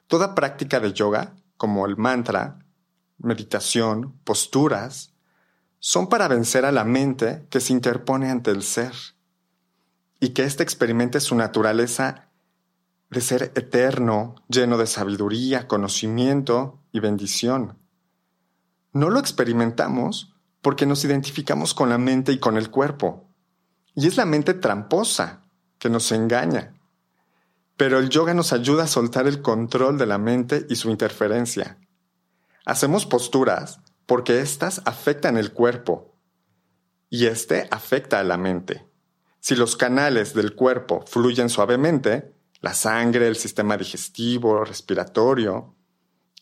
Toda 0.07 0.35
práctica 0.35 0.81
de 0.81 0.93
yoga, 0.93 1.35
como 1.57 1.87
el 1.87 1.97
mantra, 1.97 2.59
meditación, 3.19 4.19
posturas, 4.25 5.12
son 5.85 6.07
para 6.07 6.29
vencer 6.29 6.65
a 6.65 6.71
la 6.71 6.85
mente 6.85 7.45
que 7.51 7.59
se 7.59 7.73
interpone 7.73 8.31
ante 8.31 8.53
el 8.53 8.63
ser 8.63 8.93
y 10.21 10.29
que 10.29 10.45
éste 10.45 10.63
experimente 10.63 11.19
su 11.19 11.35
naturaleza 11.35 12.29
de 13.11 13.21
ser 13.21 13.51
eterno, 13.57 14.37
lleno 14.47 14.79
de 14.79 14.87
sabiduría, 14.87 15.67
conocimiento 15.67 16.79
y 16.93 17.01
bendición. 17.01 17.77
No 18.93 19.11
lo 19.11 19.19
experimentamos 19.19 20.33
porque 20.61 20.87
nos 20.87 21.05
identificamos 21.05 21.75
con 21.75 21.89
la 21.89 21.99
mente 21.99 22.31
y 22.31 22.39
con 22.39 22.57
el 22.57 22.71
cuerpo. 22.71 23.29
Y 23.97 24.07
es 24.07 24.17
la 24.17 24.25
mente 24.25 24.55
tramposa 24.55 25.43
que 25.81 25.91
nos 25.91 26.13
engaña. 26.13 26.75
Pero 27.77 27.99
el 27.99 28.09
yoga 28.09 28.35
nos 28.35 28.53
ayuda 28.53 28.85
a 28.85 28.87
soltar 28.87 29.27
el 29.27 29.43
control 29.43 29.99
de 29.99 30.07
la 30.07 30.19
mente 30.19 30.65
y 30.71 30.77
su 30.77 30.91
interferencia. 30.91 31.77
Hacemos 32.65 33.05
posturas 33.05 33.81
porque 34.07 34.41
éstas 34.41 34.83
afectan 34.85 35.37
el 35.37 35.53
cuerpo 35.53 36.17
y 37.09 37.27
éste 37.27 37.69
afecta 37.71 38.21
a 38.21 38.25
la 38.25 38.37
mente. 38.37 38.87
Si 39.41 39.55
los 39.55 39.77
canales 39.77 40.35
del 40.35 40.55
cuerpo 40.55 41.05
fluyen 41.07 41.49
suavemente, 41.49 42.35
la 42.61 42.75
sangre, 42.75 43.27
el 43.27 43.37
sistema 43.37 43.77
digestivo, 43.77 44.65
respiratorio, 44.65 45.75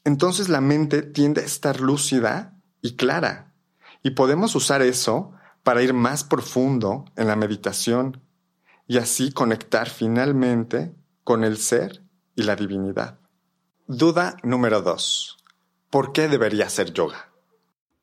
entonces 0.04 0.48
la 0.48 0.60
mente 0.60 1.02
tiende 1.02 1.40
a 1.40 1.46
estar 1.46 1.80
lúcida 1.80 2.60
y 2.82 2.96
clara. 2.96 3.54
Y 4.02 4.10
podemos 4.10 4.54
usar 4.54 4.82
eso 4.82 5.32
para 5.62 5.82
ir 5.82 5.94
más 5.94 6.24
profundo 6.24 7.04
en 7.16 7.26
la 7.26 7.36
meditación 7.36 8.22
y 8.86 8.98
así 8.98 9.32
conectar 9.32 9.88
finalmente 9.88 10.94
con 11.24 11.44
el 11.44 11.58
ser 11.58 12.02
y 12.34 12.42
la 12.42 12.56
divinidad. 12.56 13.18
Duda 13.86 14.36
número 14.42 14.82
2. 14.82 15.38
¿Por 15.90 16.12
qué 16.12 16.28
debería 16.28 16.66
hacer 16.66 16.92
yoga? 16.92 17.29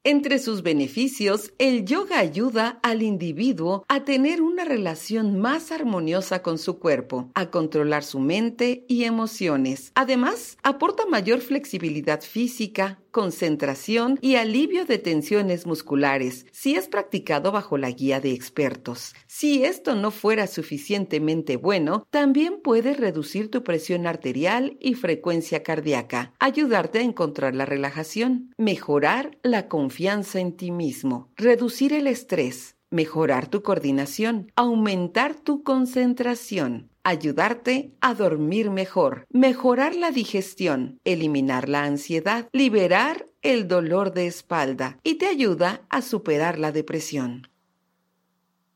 Entre 0.03 0.39
sus 0.39 0.63
beneficios, 0.63 1.51
el 1.57 1.83
yoga 1.83 2.19
ayuda 2.19 2.79
al 2.81 3.01
individuo 3.01 3.83
a 3.89 4.05
tener 4.05 4.41
una 4.41 4.63
relación 4.63 5.37
más 5.37 5.71
armoniosa 5.71 6.41
con 6.41 6.57
su 6.57 6.79
cuerpo, 6.79 7.29
a 7.33 7.51
controlar 7.51 8.03
su 8.03 8.19
mente 8.19 8.85
y 8.87 9.03
emociones. 9.03 9.91
Además, 9.95 10.57
aporta 10.63 11.05
mayor 11.07 11.41
flexibilidad 11.41 12.21
física, 12.21 12.99
concentración 13.17 14.19
y 14.21 14.35
alivio 14.35 14.85
de 14.85 14.99
tensiones 14.99 15.65
musculares 15.65 16.45
si 16.51 16.75
es 16.75 16.87
practicado 16.87 17.51
bajo 17.51 17.75
la 17.79 17.89
guía 17.89 18.19
de 18.19 18.31
expertos. 18.31 19.15
Si 19.25 19.63
esto 19.63 19.95
no 19.95 20.11
fuera 20.11 20.45
suficientemente 20.45 21.57
bueno, 21.57 22.05
también 22.11 22.61
puede 22.61 22.93
reducir 22.93 23.49
tu 23.49 23.63
presión 23.63 24.05
arterial 24.05 24.77
y 24.79 24.93
frecuencia 24.93 25.63
cardíaca, 25.63 26.31
ayudarte 26.37 26.99
a 26.99 27.01
encontrar 27.01 27.55
la 27.55 27.65
relajación, 27.65 28.53
mejorar 28.55 29.35
la 29.41 29.67
confianza 29.67 30.39
en 30.39 30.55
ti 30.55 30.69
mismo, 30.69 31.31
reducir 31.37 31.93
el 31.93 32.05
estrés, 32.05 32.75
mejorar 32.91 33.47
tu 33.47 33.63
coordinación, 33.63 34.51
aumentar 34.55 35.33
tu 35.33 35.63
concentración, 35.63 36.91
ayudarte 37.07 37.95
a 38.01 38.13
dormir 38.13 38.69
mejor, 38.69 39.25
mejorar 39.31 39.95
la 39.95 40.11
digestión, 40.11 40.99
eliminar 41.05 41.69
la 41.69 41.83
ansiedad, 41.83 42.49
liberar 42.51 43.27
el 43.41 43.69
dolor 43.69 44.13
de 44.13 44.27
espalda 44.27 44.99
y 45.03 45.15
te 45.15 45.27
ayuda 45.27 45.81
a 45.89 46.01
superar 46.01 46.59
la 46.59 46.73
depresión. 46.73 47.47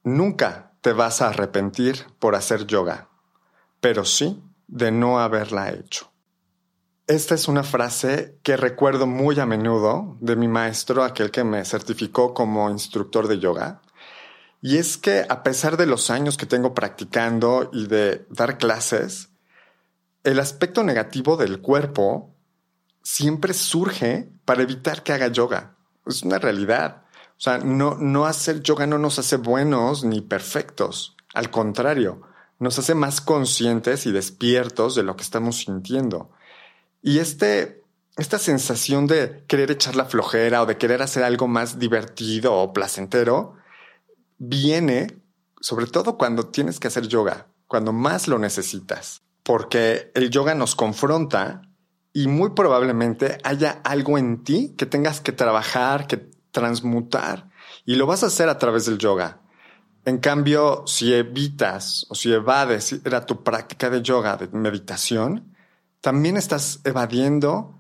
Nunca 0.03 0.71
te 0.79 0.93
vas 0.93 1.21
a 1.21 1.27
arrepentir 1.27 2.05
por 2.19 2.35
hacer 2.35 2.65
yoga, 2.65 3.09
pero 3.81 4.05
sí 4.05 4.41
de 4.67 4.93
no 4.93 5.19
haberla 5.19 5.71
hecho. 5.71 6.09
Esta 7.07 7.35
es 7.35 7.49
una 7.49 7.63
frase 7.63 8.37
que 8.43 8.55
recuerdo 8.55 9.07
muy 9.07 9.37
a 9.41 9.45
menudo 9.45 10.15
de 10.21 10.37
mi 10.37 10.47
maestro, 10.47 11.03
aquel 11.03 11.31
que 11.31 11.43
me 11.43 11.65
certificó 11.65 12.33
como 12.33 12.69
instructor 12.69 13.27
de 13.27 13.39
yoga, 13.39 13.81
y 14.61 14.77
es 14.77 14.97
que 14.97 15.25
a 15.27 15.41
pesar 15.41 15.75
de 15.75 15.87
los 15.87 16.09
años 16.11 16.37
que 16.37 16.45
tengo 16.45 16.75
practicando 16.75 17.69
y 17.73 17.87
de 17.87 18.25
dar 18.29 18.59
clases, 18.59 19.29
el 20.23 20.39
aspecto 20.39 20.83
negativo 20.83 21.35
del 21.35 21.61
cuerpo 21.61 22.35
siempre 23.01 23.53
surge 23.53 24.29
para 24.45 24.61
evitar 24.61 25.01
que 25.01 25.13
haga 25.13 25.29
yoga. 25.29 25.75
Es 26.05 26.21
una 26.21 26.37
realidad. 26.37 27.03
O 27.37 27.43
sea, 27.43 27.57
no, 27.57 27.95
no 27.95 28.27
hacer 28.27 28.61
yoga 28.61 28.85
no 28.85 28.99
nos 28.99 29.17
hace 29.17 29.37
buenos 29.37 30.03
ni 30.03 30.21
perfectos. 30.21 31.15
Al 31.33 31.49
contrario, 31.49 32.21
nos 32.59 32.77
hace 32.77 32.93
más 32.93 33.19
conscientes 33.19 34.05
y 34.05 34.11
despiertos 34.11 34.93
de 34.93 35.01
lo 35.01 35.15
que 35.15 35.23
estamos 35.23 35.57
sintiendo. 35.57 36.29
Y 37.01 37.17
este, 37.17 37.83
esta 38.17 38.37
sensación 38.37 39.07
de 39.07 39.43
querer 39.47 39.71
echar 39.71 39.95
la 39.95 40.05
flojera 40.05 40.61
o 40.61 40.67
de 40.67 40.77
querer 40.77 41.01
hacer 41.01 41.23
algo 41.23 41.47
más 41.47 41.79
divertido 41.79 42.53
o 42.53 42.73
placentero, 42.73 43.55
viene 44.43 45.21
sobre 45.59 45.85
todo 45.85 46.17
cuando 46.17 46.47
tienes 46.47 46.79
que 46.79 46.87
hacer 46.87 47.07
yoga, 47.07 47.45
cuando 47.67 47.93
más 47.93 48.27
lo 48.27 48.39
necesitas, 48.39 49.21
porque 49.43 50.11
el 50.15 50.31
yoga 50.31 50.55
nos 50.55 50.75
confronta 50.75 51.61
y 52.11 52.27
muy 52.27 52.49
probablemente 52.49 53.37
haya 53.43 53.81
algo 53.83 54.17
en 54.17 54.43
ti 54.43 54.73
que 54.75 54.87
tengas 54.87 55.21
que 55.21 55.31
trabajar, 55.31 56.07
que 56.07 56.17
transmutar, 56.49 57.49
y 57.85 57.95
lo 57.95 58.07
vas 58.07 58.23
a 58.23 58.27
hacer 58.27 58.49
a 58.49 58.57
través 58.57 58.87
del 58.87 58.97
yoga. 58.97 59.41
En 60.05 60.17
cambio, 60.17 60.83
si 60.87 61.13
evitas 61.13 62.07
o 62.09 62.15
si 62.15 62.33
evades 62.33 62.93
era 63.05 63.27
tu 63.27 63.43
práctica 63.43 63.91
de 63.91 64.01
yoga, 64.01 64.37
de 64.37 64.47
meditación, 64.47 65.55
también 66.01 66.35
estás 66.35 66.79
evadiendo 66.83 67.75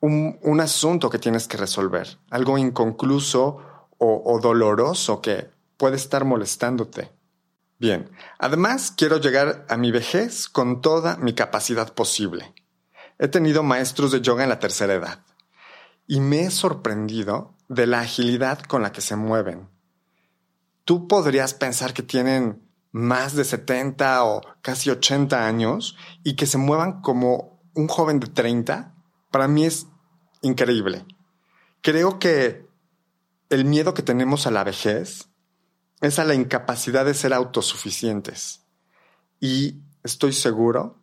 un, 0.00 0.38
un 0.42 0.60
asunto 0.60 1.10
que 1.10 1.18
tienes 1.18 1.46
que 1.46 1.58
resolver, 1.58 2.18
algo 2.30 2.56
inconcluso 2.56 3.58
o, 3.98 4.22
o 4.24 4.40
doloroso 4.40 5.20
que 5.20 5.59
puede 5.80 5.96
estar 5.96 6.26
molestándote. 6.26 7.10
Bien, 7.78 8.10
además 8.38 8.92
quiero 8.94 9.16
llegar 9.16 9.64
a 9.70 9.78
mi 9.78 9.90
vejez 9.90 10.46
con 10.46 10.82
toda 10.82 11.16
mi 11.16 11.32
capacidad 11.32 11.94
posible. 11.94 12.52
He 13.18 13.28
tenido 13.28 13.62
maestros 13.62 14.12
de 14.12 14.20
yoga 14.20 14.42
en 14.42 14.50
la 14.50 14.58
tercera 14.58 14.92
edad 14.92 15.24
y 16.06 16.20
me 16.20 16.42
he 16.42 16.50
sorprendido 16.50 17.56
de 17.68 17.86
la 17.86 18.00
agilidad 18.00 18.60
con 18.60 18.82
la 18.82 18.92
que 18.92 19.00
se 19.00 19.16
mueven. 19.16 19.70
Tú 20.84 21.08
podrías 21.08 21.54
pensar 21.54 21.94
que 21.94 22.02
tienen 22.02 22.62
más 22.92 23.34
de 23.34 23.44
70 23.44 24.22
o 24.26 24.42
casi 24.60 24.90
80 24.90 25.46
años 25.46 25.96
y 26.22 26.36
que 26.36 26.44
se 26.44 26.58
muevan 26.58 27.00
como 27.00 27.62
un 27.72 27.88
joven 27.88 28.20
de 28.20 28.26
30. 28.26 28.94
Para 29.30 29.48
mí 29.48 29.64
es 29.64 29.86
increíble. 30.42 31.06
Creo 31.80 32.18
que 32.18 32.68
el 33.48 33.64
miedo 33.64 33.94
que 33.94 34.02
tenemos 34.02 34.46
a 34.46 34.50
la 34.50 34.62
vejez 34.62 35.29
es 36.00 36.18
a 36.18 36.24
la 36.24 36.34
incapacidad 36.34 37.04
de 37.04 37.14
ser 37.14 37.32
autosuficientes. 37.32 38.62
Y 39.38 39.76
estoy 40.02 40.32
seguro, 40.32 40.98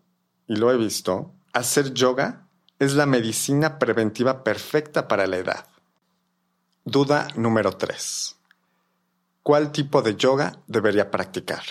y 0.48 0.56
lo 0.56 0.72
he 0.72 0.78
visto, 0.78 1.34
hacer 1.54 1.94
yoga 1.94 2.48
es 2.80 2.94
la 2.94 3.06
medicina 3.06 3.80
preventiva 3.80 4.44
perfecta 4.44 5.08
para 5.08 5.28
la 5.28 5.38
edad. 5.38 5.68
Duda 6.86 7.28
número 7.36 7.76
3. 7.76 8.36
¿Cuál 9.44 9.72
tipo 9.72 10.02
de 10.02 10.16
yoga 10.16 10.60
debería 10.68 11.10
practicar? 11.10 11.64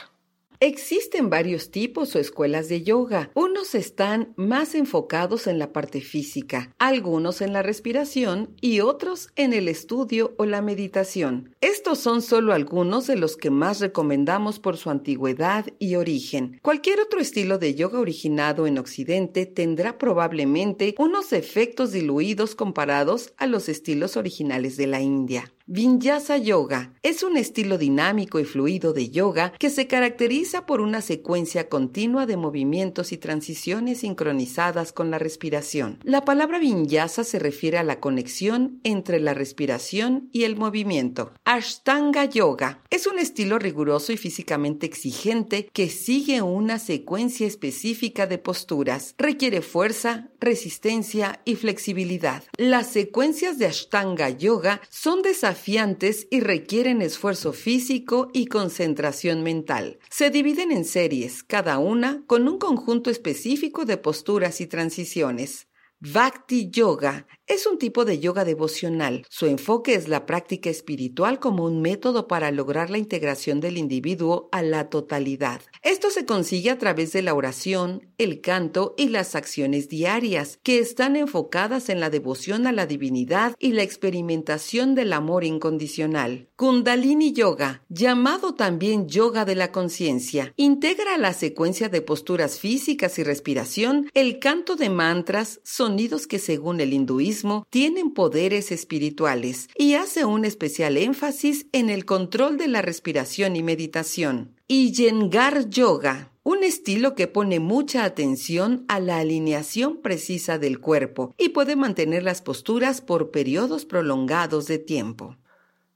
Existen 0.60 1.28
varios 1.28 1.70
tipos 1.70 2.16
o 2.16 2.18
escuelas 2.18 2.68
de 2.68 2.82
yoga. 2.82 3.30
Unos 3.34 3.74
están 3.74 4.32
más 4.36 4.74
enfocados 4.74 5.46
en 5.46 5.58
la 5.58 5.72
parte 5.72 6.00
física, 6.00 6.72
algunos 6.78 7.42
en 7.42 7.52
la 7.52 7.62
respiración 7.62 8.56
y 8.62 8.80
otros 8.80 9.28
en 9.36 9.52
el 9.52 9.68
estudio 9.68 10.34
o 10.38 10.46
la 10.46 10.62
meditación. 10.62 11.54
Estos 11.60 11.98
son 11.98 12.22
solo 12.22 12.54
algunos 12.54 13.06
de 13.06 13.16
los 13.16 13.36
que 13.36 13.50
más 13.50 13.80
recomendamos 13.80 14.58
por 14.58 14.78
su 14.78 14.88
antigüedad 14.88 15.66
y 15.78 15.96
origen. 15.96 16.58
Cualquier 16.62 17.00
otro 17.00 17.20
estilo 17.20 17.58
de 17.58 17.74
yoga 17.74 18.00
originado 18.00 18.66
en 18.66 18.78
Occidente 18.78 19.44
tendrá 19.44 19.98
probablemente 19.98 20.94
unos 20.98 21.34
efectos 21.34 21.92
diluidos 21.92 22.54
comparados 22.54 23.34
a 23.36 23.46
los 23.46 23.68
estilos 23.68 24.16
originales 24.16 24.78
de 24.78 24.86
la 24.86 25.02
India. 25.02 25.52
Vinyasa 25.68 26.38
Yoga 26.38 26.92
es 27.02 27.24
un 27.24 27.36
estilo 27.36 27.76
dinámico 27.76 28.38
y 28.38 28.44
fluido 28.44 28.92
de 28.92 29.10
yoga 29.10 29.52
que 29.58 29.68
se 29.68 29.88
caracteriza 29.88 30.45
por 30.54 30.80
una 30.80 31.00
secuencia 31.00 31.68
continua 31.68 32.24
de 32.24 32.36
movimientos 32.36 33.10
y 33.12 33.18
transiciones 33.18 34.00
sincronizadas 34.00 34.92
con 34.92 35.10
la 35.10 35.18
respiración. 35.18 35.98
La 36.04 36.24
palabra 36.24 36.58
vinyasa 36.58 37.24
se 37.24 37.38
refiere 37.38 37.78
a 37.78 37.82
la 37.82 37.98
conexión 37.98 38.80
entre 38.84 39.18
la 39.18 39.34
respiración 39.34 40.28
y 40.32 40.44
el 40.44 40.56
movimiento. 40.56 41.32
Ashtanga 41.44 42.24
Yoga 42.24 42.80
es 42.90 43.06
un 43.06 43.18
estilo 43.18 43.58
riguroso 43.58 44.12
y 44.12 44.16
físicamente 44.16 44.86
exigente 44.86 45.68
que 45.72 45.88
sigue 45.88 46.42
una 46.42 46.78
secuencia 46.78 47.46
específica 47.46 48.26
de 48.26 48.38
posturas. 48.38 49.14
Requiere 49.18 49.62
fuerza, 49.62 50.28
resistencia 50.40 51.40
y 51.44 51.56
flexibilidad. 51.56 52.44
Las 52.56 52.86
secuencias 52.86 53.58
de 53.58 53.66
Ashtanga 53.66 54.30
Yoga 54.30 54.80
son 54.88 55.22
desafiantes 55.22 56.28
y 56.30 56.40
requieren 56.40 57.02
esfuerzo 57.02 57.52
físico 57.52 58.28
y 58.32 58.46
concentración 58.46 59.42
mental. 59.42 59.98
Se 60.08 60.30
dividen 60.36 60.70
en 60.70 60.84
series, 60.84 61.42
cada 61.42 61.78
una 61.78 62.22
con 62.26 62.46
un 62.46 62.58
conjunto 62.58 63.08
específico 63.08 63.86
de 63.86 63.96
posturas 63.96 64.60
y 64.60 64.66
transiciones. 64.66 65.66
Bhakti 65.98 66.68
Yoga 66.68 67.26
Es 67.48 67.64
un 67.64 67.78
tipo 67.78 68.04
de 68.04 68.18
yoga 68.18 68.44
devocional. 68.44 69.24
Su 69.30 69.46
enfoque 69.46 69.94
es 69.94 70.08
la 70.08 70.26
práctica 70.26 70.68
espiritual 70.68 71.38
como 71.38 71.64
un 71.64 71.80
método 71.80 72.26
para 72.26 72.50
lograr 72.50 72.90
la 72.90 72.98
integración 72.98 73.60
del 73.60 73.78
individuo 73.78 74.48
a 74.50 74.62
la 74.62 74.90
totalidad. 74.90 75.60
Esto 75.82 76.10
se 76.10 76.26
consigue 76.26 76.70
a 76.70 76.78
través 76.78 77.12
de 77.12 77.22
la 77.22 77.34
oración, 77.34 78.08
el 78.18 78.40
canto 78.40 78.96
y 78.98 79.10
las 79.10 79.36
acciones 79.36 79.88
diarias, 79.88 80.58
que 80.64 80.80
están 80.80 81.14
enfocadas 81.14 81.88
en 81.88 82.00
la 82.00 82.10
devoción 82.10 82.66
a 82.66 82.72
la 82.72 82.84
divinidad 82.84 83.54
y 83.60 83.74
la 83.74 83.84
experimentación 83.84 84.96
del 84.96 85.12
amor 85.12 85.44
incondicional. 85.44 86.48
Kundalini 86.56 87.32
Yoga, 87.32 87.84
llamado 87.88 88.54
también 88.54 89.08
yoga 89.08 89.44
de 89.44 89.54
la 89.54 89.70
conciencia, 89.70 90.52
integra 90.56 91.16
la 91.16 91.32
secuencia 91.32 91.88
de 91.88 92.02
posturas 92.02 92.58
físicas 92.58 93.20
y 93.20 93.22
respiración, 93.22 94.10
el 94.14 94.40
canto 94.40 94.74
de 94.74 94.90
mantras, 94.90 95.60
sonidos 95.62 96.26
que 96.26 96.40
según 96.40 96.80
el 96.80 96.92
hinduismo 96.92 97.35
tienen 97.70 98.12
poderes 98.12 98.72
espirituales, 98.72 99.68
y 99.76 99.94
hace 99.94 100.24
un 100.24 100.44
especial 100.44 100.96
énfasis 100.96 101.66
en 101.72 101.90
el 101.90 102.04
control 102.04 102.56
de 102.58 102.68
la 102.68 102.82
respiración 102.82 103.56
y 103.56 103.62
meditación. 103.62 104.54
Iyengar 104.68 105.68
Yoga, 105.68 106.32
un 106.42 106.62
estilo 106.62 107.16
que 107.16 107.26
pone 107.26 107.58
mucha 107.58 108.04
atención 108.04 108.84
a 108.86 109.00
la 109.00 109.18
alineación 109.18 110.00
precisa 110.00 110.58
del 110.58 110.78
cuerpo 110.78 111.34
y 111.36 111.48
puede 111.48 111.74
mantener 111.74 112.22
las 112.22 112.40
posturas 112.40 113.00
por 113.00 113.32
periodos 113.32 113.84
prolongados 113.84 114.66
de 114.66 114.78
tiempo. 114.78 115.36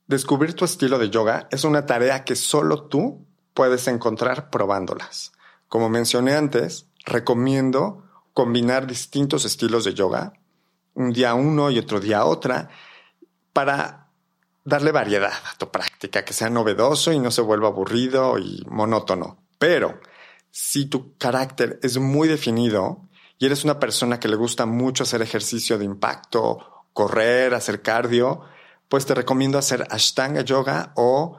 Descubrir 0.09 0.55
tu 0.55 0.65
estilo 0.65 0.99
de 0.99 1.09
yoga 1.09 1.47
es 1.53 1.63
una 1.63 1.87
tarea 1.87 2.25
que 2.25 2.35
solo 2.35 2.89
tú 2.89 3.25
puedes 3.55 3.87
encontrar 3.87 4.51
probándolas. 4.51 5.31
Como 5.69 5.89
mencioné 5.89 6.35
antes, 6.35 6.89
recomiendo 7.05 8.03
combinar 8.33 8.89
distintos 8.89 9.45
estilos 9.45 9.85
de 9.85 9.95
yoga, 9.95 10.33
un 10.95 11.13
día 11.13 11.35
uno 11.35 11.71
y 11.71 11.79
otro 11.79 12.01
día 12.01 12.25
otra, 12.25 12.69
para 13.53 14.09
darle 14.65 14.93
variedad 14.93 15.33
a 15.33 15.57
tu 15.59 15.71
práctica, 15.71 16.25
que 16.25 16.33
sea 16.33 16.51
novedoso 16.51 17.13
y 17.13 17.19
no 17.19 17.31
se 17.31 17.43
vuelva 17.43 17.69
aburrido 17.69 18.39
y 18.39 18.65
monótono. 18.69 19.39
Pero 19.59 20.01
si 20.51 20.87
tu 20.87 21.17
carácter 21.17 21.79
es 21.83 21.99
muy 21.99 22.29
definido 22.29 23.09
y 23.39 23.47
eres 23.47 23.65
una 23.65 23.79
persona 23.79 24.21
que 24.21 24.29
le 24.29 24.37
gusta 24.37 24.67
mucho 24.67 25.05
hacer 25.05 25.23
ejercicio 25.23 25.79
de 25.79 25.85
impacto, 25.85 26.85
correr, 26.93 27.55
hacer 27.55 27.83
cardio, 27.83 28.43
pues 28.89 29.07
te 29.07 29.15
recomiendo 29.15 29.59
hacer 29.59 29.87
Ashtanga 29.91 30.43
Yoga 30.43 30.93
o 30.97 31.39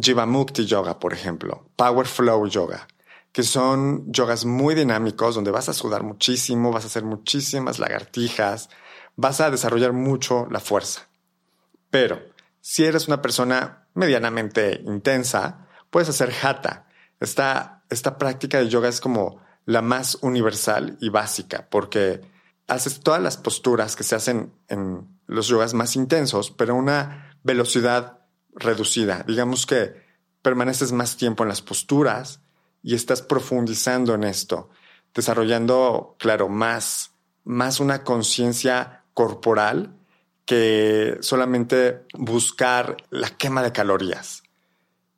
Jivamukti 0.00 0.66
Yoga, 0.66 0.98
por 0.98 1.12
ejemplo, 1.12 1.66
Power 1.76 2.06
Flow 2.06 2.46
Yoga, 2.46 2.86
que 3.32 3.42
son 3.42 4.12
yogas 4.12 4.44
muy 4.44 4.74
dinámicos 4.74 5.34
donde 5.34 5.50
vas 5.50 5.68
a 5.68 5.72
sudar 5.72 6.02
muchísimo, 6.02 6.70
vas 6.70 6.84
a 6.84 6.86
hacer 6.88 7.04
muchísimas 7.04 7.78
lagartijas, 7.78 8.68
vas 9.16 9.40
a 9.40 9.50
desarrollar 9.50 9.92
mucho 9.92 10.46
la 10.50 10.60
fuerza. 10.60 11.08
Pero 11.90 12.20
si 12.60 12.84
eres 12.84 13.08
una 13.08 13.20
persona 13.20 13.86
medianamente 13.94 14.80
intensa, 14.84 15.66
puedes 15.90 16.08
hacer 16.08 16.32
Hatha. 16.42 16.86
Esta, 17.20 17.82
esta 17.90 18.18
práctica 18.18 18.58
de 18.58 18.68
yoga 18.68 18.88
es 18.88 19.00
como 19.00 19.40
la 19.66 19.82
más 19.82 20.18
universal 20.22 20.96
y 21.00 21.08
básica 21.08 21.68
porque 21.70 22.20
haces 22.66 23.00
todas 23.00 23.22
las 23.22 23.36
posturas 23.36 23.96
que 23.96 24.02
se 24.02 24.14
hacen 24.14 24.52
en 24.68 25.06
los 25.26 25.48
yogas 25.48 25.74
más 25.74 25.96
intensos, 25.96 26.50
pero 26.50 26.74
a 26.74 26.76
una 26.76 27.36
velocidad 27.42 28.20
reducida. 28.54 29.24
Digamos 29.26 29.66
que 29.66 30.02
permaneces 30.42 30.92
más 30.92 31.16
tiempo 31.16 31.42
en 31.44 31.48
las 31.48 31.62
posturas 31.62 32.40
y 32.82 32.94
estás 32.94 33.22
profundizando 33.22 34.14
en 34.14 34.24
esto, 34.24 34.70
desarrollando, 35.14 36.16
claro, 36.18 36.48
más, 36.48 37.12
más 37.44 37.80
una 37.80 38.02
conciencia 38.02 39.01
corporal 39.14 39.96
que 40.44 41.18
solamente 41.20 42.04
buscar 42.14 42.96
la 43.10 43.30
quema 43.30 43.62
de 43.62 43.72
calorías. 43.72 44.42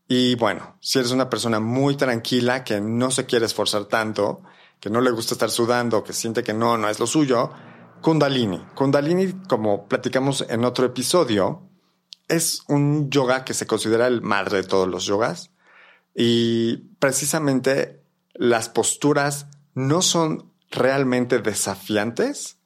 Y 0.06 0.34
bueno, 0.34 0.76
si 0.80 0.98
eres 0.98 1.12
una 1.12 1.30
persona 1.30 1.60
muy 1.60 1.96
tranquila, 1.96 2.62
que 2.62 2.80
no 2.80 3.10
se 3.10 3.24
quiere 3.24 3.46
esforzar 3.46 3.86
tanto, 3.86 4.42
que 4.78 4.90
no 4.90 5.00
le 5.00 5.10
gusta 5.10 5.34
estar 5.34 5.50
sudando, 5.50 6.04
que 6.04 6.12
siente 6.12 6.42
que 6.42 6.52
no, 6.52 6.76
no 6.76 6.88
es 6.88 7.00
lo 7.00 7.06
suyo, 7.06 7.50
Kundalini. 8.02 8.58
Kundalini, 8.74 9.32
como 9.48 9.88
platicamos 9.88 10.44
en 10.48 10.64
otro 10.66 10.84
episodio, 10.84 11.62
es 12.28 12.62
un 12.68 13.08
yoga 13.10 13.44
que 13.44 13.54
se 13.54 13.66
considera 13.66 14.06
el 14.06 14.20
madre 14.20 14.58
de 14.58 14.68
todos 14.68 14.88
los 14.88 15.06
yogas 15.06 15.50
y 16.14 16.76
precisamente 16.98 18.02
las 18.34 18.68
posturas 18.68 19.46
no 19.74 20.02
son 20.02 20.52
realmente 20.70 21.38
desafiantes, 21.38 22.58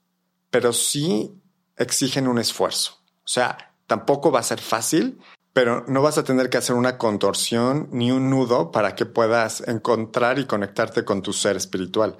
pero 0.58 0.72
sí 0.72 1.40
exigen 1.76 2.26
un 2.26 2.40
esfuerzo. 2.40 2.94
O 3.18 3.28
sea, 3.28 3.76
tampoco 3.86 4.32
va 4.32 4.40
a 4.40 4.42
ser 4.42 4.60
fácil, 4.60 5.20
pero 5.52 5.84
no 5.86 6.02
vas 6.02 6.18
a 6.18 6.24
tener 6.24 6.50
que 6.50 6.56
hacer 6.58 6.74
una 6.74 6.98
contorsión 6.98 7.88
ni 7.92 8.10
un 8.10 8.28
nudo 8.28 8.72
para 8.72 8.96
que 8.96 9.06
puedas 9.06 9.60
encontrar 9.68 10.40
y 10.40 10.46
conectarte 10.46 11.04
con 11.04 11.22
tu 11.22 11.32
ser 11.32 11.56
espiritual. 11.56 12.16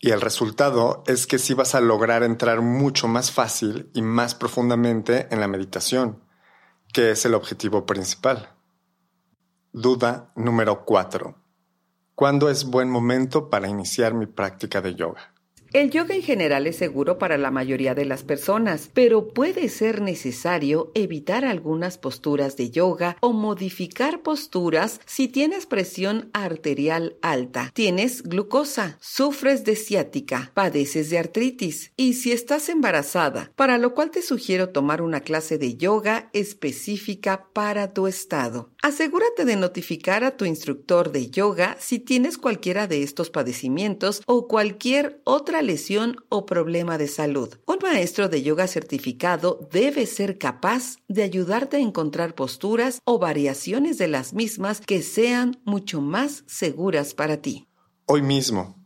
Y 0.00 0.10
el 0.10 0.20
resultado 0.20 1.04
es 1.06 1.28
que 1.28 1.38
sí 1.38 1.54
vas 1.54 1.76
a 1.76 1.80
lograr 1.80 2.24
entrar 2.24 2.62
mucho 2.62 3.06
más 3.06 3.30
fácil 3.30 3.88
y 3.94 4.02
más 4.02 4.34
profundamente 4.34 5.28
en 5.30 5.38
la 5.38 5.46
meditación, 5.46 6.24
que 6.92 7.12
es 7.12 7.24
el 7.26 7.34
objetivo 7.34 7.86
principal. 7.86 8.56
Duda 9.72 10.32
número 10.34 10.84
4. 10.84 11.32
¿Cuándo 12.16 12.50
es 12.50 12.64
buen 12.64 12.90
momento 12.90 13.48
para 13.48 13.68
iniciar 13.68 14.14
mi 14.14 14.26
práctica 14.26 14.80
de 14.80 14.96
yoga? 14.96 15.32
El 15.74 15.90
yoga 15.90 16.14
en 16.14 16.22
general 16.22 16.66
es 16.66 16.76
seguro 16.76 17.18
para 17.18 17.36
la 17.36 17.50
mayoría 17.50 17.94
de 17.94 18.06
las 18.06 18.24
personas, 18.24 18.88
pero 18.94 19.28
puede 19.28 19.68
ser 19.68 20.00
necesario 20.00 20.90
evitar 20.94 21.44
algunas 21.44 21.98
posturas 21.98 22.56
de 22.56 22.70
yoga 22.70 23.18
o 23.20 23.34
modificar 23.34 24.22
posturas 24.22 24.98
si 25.04 25.28
tienes 25.28 25.66
presión 25.66 26.30
arterial 26.32 27.18
alta, 27.20 27.70
tienes 27.74 28.22
glucosa, 28.22 28.96
sufres 29.02 29.64
de 29.64 29.76
ciática, 29.76 30.52
padeces 30.54 31.10
de 31.10 31.18
artritis 31.18 31.92
y 31.96 32.14
si 32.14 32.32
estás 32.32 32.70
embarazada, 32.70 33.52
para 33.54 33.76
lo 33.76 33.92
cual 33.92 34.10
te 34.10 34.22
sugiero 34.22 34.70
tomar 34.70 35.02
una 35.02 35.20
clase 35.20 35.58
de 35.58 35.76
yoga 35.76 36.30
específica 36.32 37.46
para 37.52 37.92
tu 37.92 38.06
estado. 38.06 38.70
Asegúrate 38.82 39.44
de 39.44 39.56
notificar 39.56 40.24
a 40.24 40.38
tu 40.38 40.46
instructor 40.46 41.12
de 41.12 41.28
yoga 41.28 41.76
si 41.78 41.98
tienes 41.98 42.38
cualquiera 42.38 42.86
de 42.86 43.02
estos 43.02 43.28
padecimientos 43.28 44.22
o 44.24 44.48
cualquier 44.48 45.20
otra 45.24 45.57
lesión 45.62 46.16
o 46.28 46.46
problema 46.46 46.98
de 46.98 47.08
salud. 47.08 47.54
Un 47.66 47.78
maestro 47.82 48.28
de 48.28 48.42
yoga 48.42 48.66
certificado 48.66 49.68
debe 49.70 50.06
ser 50.06 50.38
capaz 50.38 50.96
de 51.08 51.22
ayudarte 51.22 51.76
a 51.76 51.80
encontrar 51.80 52.34
posturas 52.34 53.00
o 53.04 53.18
variaciones 53.18 53.98
de 53.98 54.08
las 54.08 54.32
mismas 54.32 54.80
que 54.80 55.02
sean 55.02 55.60
mucho 55.64 56.00
más 56.00 56.44
seguras 56.46 57.14
para 57.14 57.38
ti. 57.38 57.66
Hoy 58.06 58.22
mismo, 58.22 58.76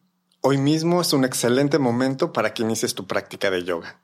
hoy 0.41 0.59
mismo 0.59 1.01
es 1.01 1.13
un 1.13 1.25
excelente 1.25 1.79
momento 1.79 2.33
para 2.33 2.55
que 2.55 2.63
inicies 2.63 2.95
tu 2.95 3.07
práctica 3.07 3.51
de 3.51 3.65
yoga. 3.65 4.01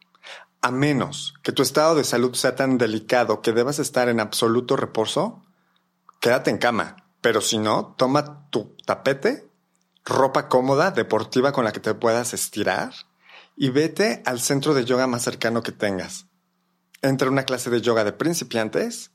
A 0.61 0.71
menos 0.71 1.35
que 1.43 1.53
tu 1.53 1.63
estado 1.63 1.95
de 1.95 2.05
salud 2.05 2.35
sea 2.35 2.57
tan 2.57 2.79
delicado 2.79 3.43
que 3.43 3.53
debas 3.53 3.79
estar 3.79 4.09
en 4.09 4.21
absoluto 4.21 4.77
reposo, 4.77 5.43
quédate 6.21 6.51
en 6.51 6.59
cama. 6.59 6.97
Pero 7.21 7.41
si 7.41 7.59
no, 7.59 7.95
toma 7.97 8.49
tu 8.51 8.77
tapete 8.87 9.48
ropa 10.09 10.49
cómoda, 10.49 10.91
deportiva 10.91 11.53
con 11.53 11.65
la 11.65 11.73
que 11.73 11.81
te 11.81 11.95
puedas 11.95 12.35
estirar 12.35 12.93
y 13.57 13.71
vete 13.71 14.23
al 14.25 14.41
centro 14.41 14.75
de 14.75 14.85
yoga 14.85 15.07
más 15.07 15.23
cercano 15.23 15.63
que 15.63 15.73
tengas. 15.73 16.27
Entra 17.03 17.29
a 17.29 17.31
una 17.31 17.45
clase 17.45 17.71
de 17.71 17.81
yoga 17.81 18.05
de 18.05 18.13
principiantes, 18.13 19.13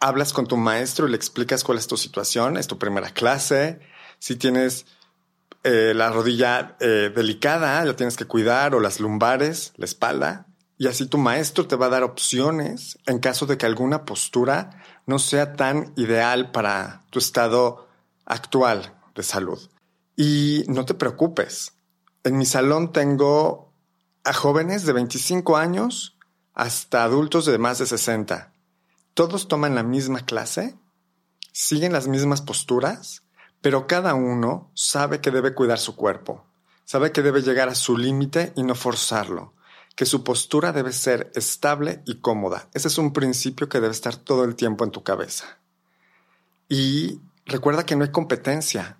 hablas 0.00 0.32
con 0.32 0.46
tu 0.46 0.56
maestro 0.56 1.06
y 1.06 1.10
le 1.10 1.16
explicas 1.16 1.62
cuál 1.64 1.78
es 1.78 1.86
tu 1.86 1.96
situación, 1.96 2.56
es 2.56 2.66
tu 2.66 2.78
primera 2.78 3.10
clase, 3.10 3.80
si 4.18 4.36
tienes 4.36 4.86
eh, 5.62 5.92
la 5.94 6.10
rodilla 6.10 6.76
eh, 6.80 7.12
delicada, 7.14 7.84
la 7.84 7.96
tienes 7.96 8.16
que 8.16 8.26
cuidar, 8.26 8.74
o 8.74 8.80
las 8.80 9.00
lumbares, 9.00 9.72
la 9.76 9.84
espalda, 9.84 10.46
y 10.76 10.88
así 10.88 11.06
tu 11.06 11.18
maestro 11.18 11.66
te 11.66 11.76
va 11.76 11.86
a 11.86 11.90
dar 11.90 12.02
opciones 12.02 12.98
en 13.06 13.20
caso 13.20 13.46
de 13.46 13.56
que 13.56 13.66
alguna 13.66 14.04
postura 14.04 14.82
no 15.06 15.18
sea 15.18 15.54
tan 15.54 15.92
ideal 15.96 16.50
para 16.50 17.02
tu 17.10 17.18
estado 17.20 17.88
actual 18.26 18.94
de 19.14 19.22
salud. 19.22 19.70
Y 20.16 20.64
no 20.68 20.84
te 20.84 20.94
preocupes. 20.94 21.72
En 22.22 22.38
mi 22.38 22.46
salón 22.46 22.92
tengo 22.92 23.72
a 24.24 24.32
jóvenes 24.32 24.86
de 24.86 24.92
25 24.92 25.56
años 25.56 26.16
hasta 26.54 27.02
adultos 27.04 27.46
de 27.46 27.58
más 27.58 27.78
de 27.78 27.86
60. 27.86 28.52
Todos 29.12 29.48
toman 29.48 29.74
la 29.74 29.82
misma 29.82 30.20
clase, 30.20 30.76
siguen 31.52 31.92
las 31.92 32.08
mismas 32.08 32.40
posturas, 32.40 33.22
pero 33.60 33.86
cada 33.86 34.14
uno 34.14 34.70
sabe 34.74 35.20
que 35.20 35.30
debe 35.30 35.54
cuidar 35.54 35.78
su 35.78 35.96
cuerpo, 35.96 36.44
sabe 36.84 37.12
que 37.12 37.22
debe 37.22 37.42
llegar 37.42 37.68
a 37.68 37.74
su 37.74 37.96
límite 37.96 38.52
y 38.56 38.62
no 38.62 38.74
forzarlo, 38.74 39.54
que 39.94 40.06
su 40.06 40.24
postura 40.24 40.72
debe 40.72 40.92
ser 40.92 41.30
estable 41.34 42.02
y 42.06 42.16
cómoda. 42.20 42.68
Ese 42.74 42.88
es 42.88 42.98
un 42.98 43.12
principio 43.12 43.68
que 43.68 43.80
debe 43.80 43.92
estar 43.92 44.16
todo 44.16 44.44
el 44.44 44.56
tiempo 44.56 44.84
en 44.84 44.90
tu 44.90 45.02
cabeza. 45.02 45.58
Y 46.68 47.20
recuerda 47.46 47.86
que 47.86 47.94
no 47.96 48.04
hay 48.04 48.10
competencia, 48.10 48.98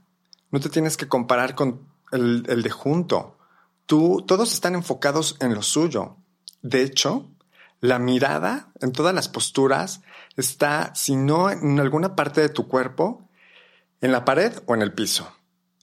no 0.54 0.60
te 0.60 0.68
tienes 0.68 0.96
que 0.96 1.08
comparar 1.08 1.56
con 1.56 1.80
el, 2.12 2.44
de 2.44 2.70
junto. 2.70 3.36
Tú, 3.86 4.22
todos 4.24 4.52
están 4.52 4.76
enfocados 4.76 5.36
en 5.40 5.52
lo 5.52 5.62
suyo 5.62 6.16
De 6.62 6.82
hecho, 6.82 7.28
la 7.80 7.98
mirada 7.98 8.70
en 8.80 8.92
todas 8.92 9.12
las 9.12 9.28
posturas 9.28 10.02
está, 10.36 10.94
si 10.94 11.16
no 11.16 11.50
en 11.50 11.80
alguna 11.80 12.14
parte 12.14 12.40
de 12.40 12.50
tu 12.50 12.68
cuerpo, 12.68 13.28
en 14.00 14.12
la 14.12 14.24
pared 14.24 14.52
o 14.66 14.76
en 14.76 14.82
el 14.82 14.92
piso. 14.92 15.28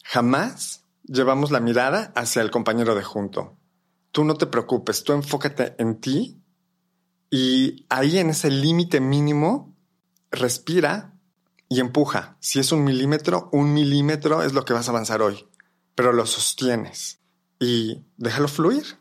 Jamás 0.05 0.85
llevamos 1.03 1.51
la 1.51 1.59
mirada 1.59 2.13
hacia 2.15 2.41
el 2.41 2.49
compañero 2.49 2.95
de 2.95 3.03
junto. 3.03 3.57
Tú 4.13 4.23
no 4.23 4.35
te 4.35 4.45
preocupes, 4.45 5.03
tú 5.03 5.11
enfócate 5.11 5.75
en 5.79 5.99
ti 5.99 6.41
y 7.29 7.85
ahí 7.89 8.19
en 8.19 8.29
ese 8.29 8.49
límite 8.49 9.01
mínimo, 9.01 9.75
respira 10.31 11.11
y 11.71 11.79
empuja. 11.79 12.35
Si 12.41 12.59
es 12.59 12.73
un 12.73 12.83
milímetro, 12.83 13.47
un 13.53 13.73
milímetro 13.73 14.43
es 14.43 14.51
lo 14.51 14.65
que 14.65 14.73
vas 14.73 14.89
a 14.89 14.91
avanzar 14.91 15.21
hoy, 15.21 15.47
pero 15.95 16.11
lo 16.11 16.25
sostienes 16.25 17.21
y 17.61 18.03
déjalo 18.17 18.49
fluir. 18.49 18.97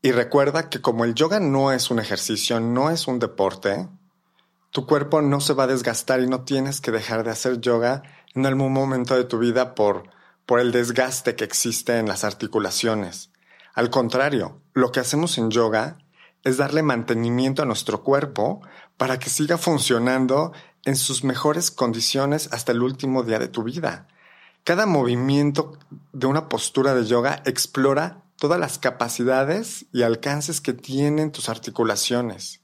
Y 0.00 0.12
recuerda 0.12 0.70
que 0.70 0.80
como 0.80 1.04
el 1.04 1.14
yoga 1.14 1.38
no 1.38 1.70
es 1.70 1.90
un 1.90 1.98
ejercicio, 1.98 2.60
no 2.60 2.88
es 2.88 3.08
un 3.08 3.18
deporte, 3.18 3.90
tu 4.70 4.86
cuerpo 4.86 5.20
no 5.20 5.42
se 5.42 5.52
va 5.52 5.64
a 5.64 5.66
desgastar 5.66 6.22
y 6.22 6.28
no 6.28 6.44
tienes 6.44 6.80
que 6.80 6.92
dejar 6.92 7.24
de 7.24 7.30
hacer 7.30 7.60
yoga 7.60 8.02
en 8.34 8.46
algún 8.46 8.72
momento 8.72 9.16
de 9.16 9.24
tu 9.24 9.38
vida 9.38 9.74
por, 9.74 10.04
por 10.46 10.60
el 10.60 10.72
desgaste 10.72 11.36
que 11.36 11.44
existe 11.44 11.98
en 11.98 12.08
las 12.08 12.24
articulaciones. 12.24 13.30
Al 13.74 13.90
contrario, 13.90 14.62
lo 14.72 14.92
que 14.92 15.00
hacemos 15.00 15.36
en 15.36 15.50
yoga 15.50 15.98
es 16.42 16.56
darle 16.56 16.82
mantenimiento 16.82 17.60
a 17.60 17.66
nuestro 17.66 18.02
cuerpo 18.02 18.62
para 18.96 19.18
que 19.18 19.28
siga 19.28 19.58
funcionando 19.58 20.52
en 20.86 20.96
sus 20.96 21.24
mejores 21.24 21.70
condiciones 21.70 22.48
hasta 22.52 22.72
el 22.72 22.80
último 22.80 23.24
día 23.24 23.38
de 23.38 23.48
tu 23.48 23.64
vida. 23.64 24.06
Cada 24.64 24.86
movimiento 24.86 25.78
de 26.12 26.26
una 26.26 26.48
postura 26.48 26.94
de 26.94 27.04
yoga 27.04 27.42
explora 27.44 28.22
todas 28.36 28.58
las 28.58 28.78
capacidades 28.78 29.86
y 29.92 30.02
alcances 30.02 30.60
que 30.60 30.72
tienen 30.72 31.32
tus 31.32 31.48
articulaciones. 31.48 32.62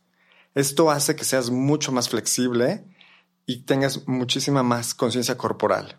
Esto 0.54 0.90
hace 0.90 1.16
que 1.16 1.24
seas 1.24 1.50
mucho 1.50 1.90
más 1.90 2.08
flexible 2.08 2.87
y 3.44 3.62
tengas 3.62 4.06
muchísima 4.06 4.62
más 4.62 4.94
conciencia 4.94 5.37
corporal. 5.37 5.98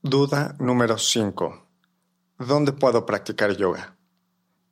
Duda 0.00 0.56
número 0.58 0.96
5. 0.96 1.66
¿Dónde 2.38 2.72
puedo 2.72 3.04
practicar 3.04 3.54
yoga? 3.56 3.96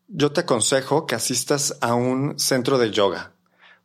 Yo 0.09 0.33
te 0.33 0.43
aconsejo 0.43 1.07
que 1.07 1.17
asistas 1.17 1.77
a 1.83 1.95
un 1.95 2.39
centro 2.39 2.79
de 2.79 2.91
yoga, 2.91 3.34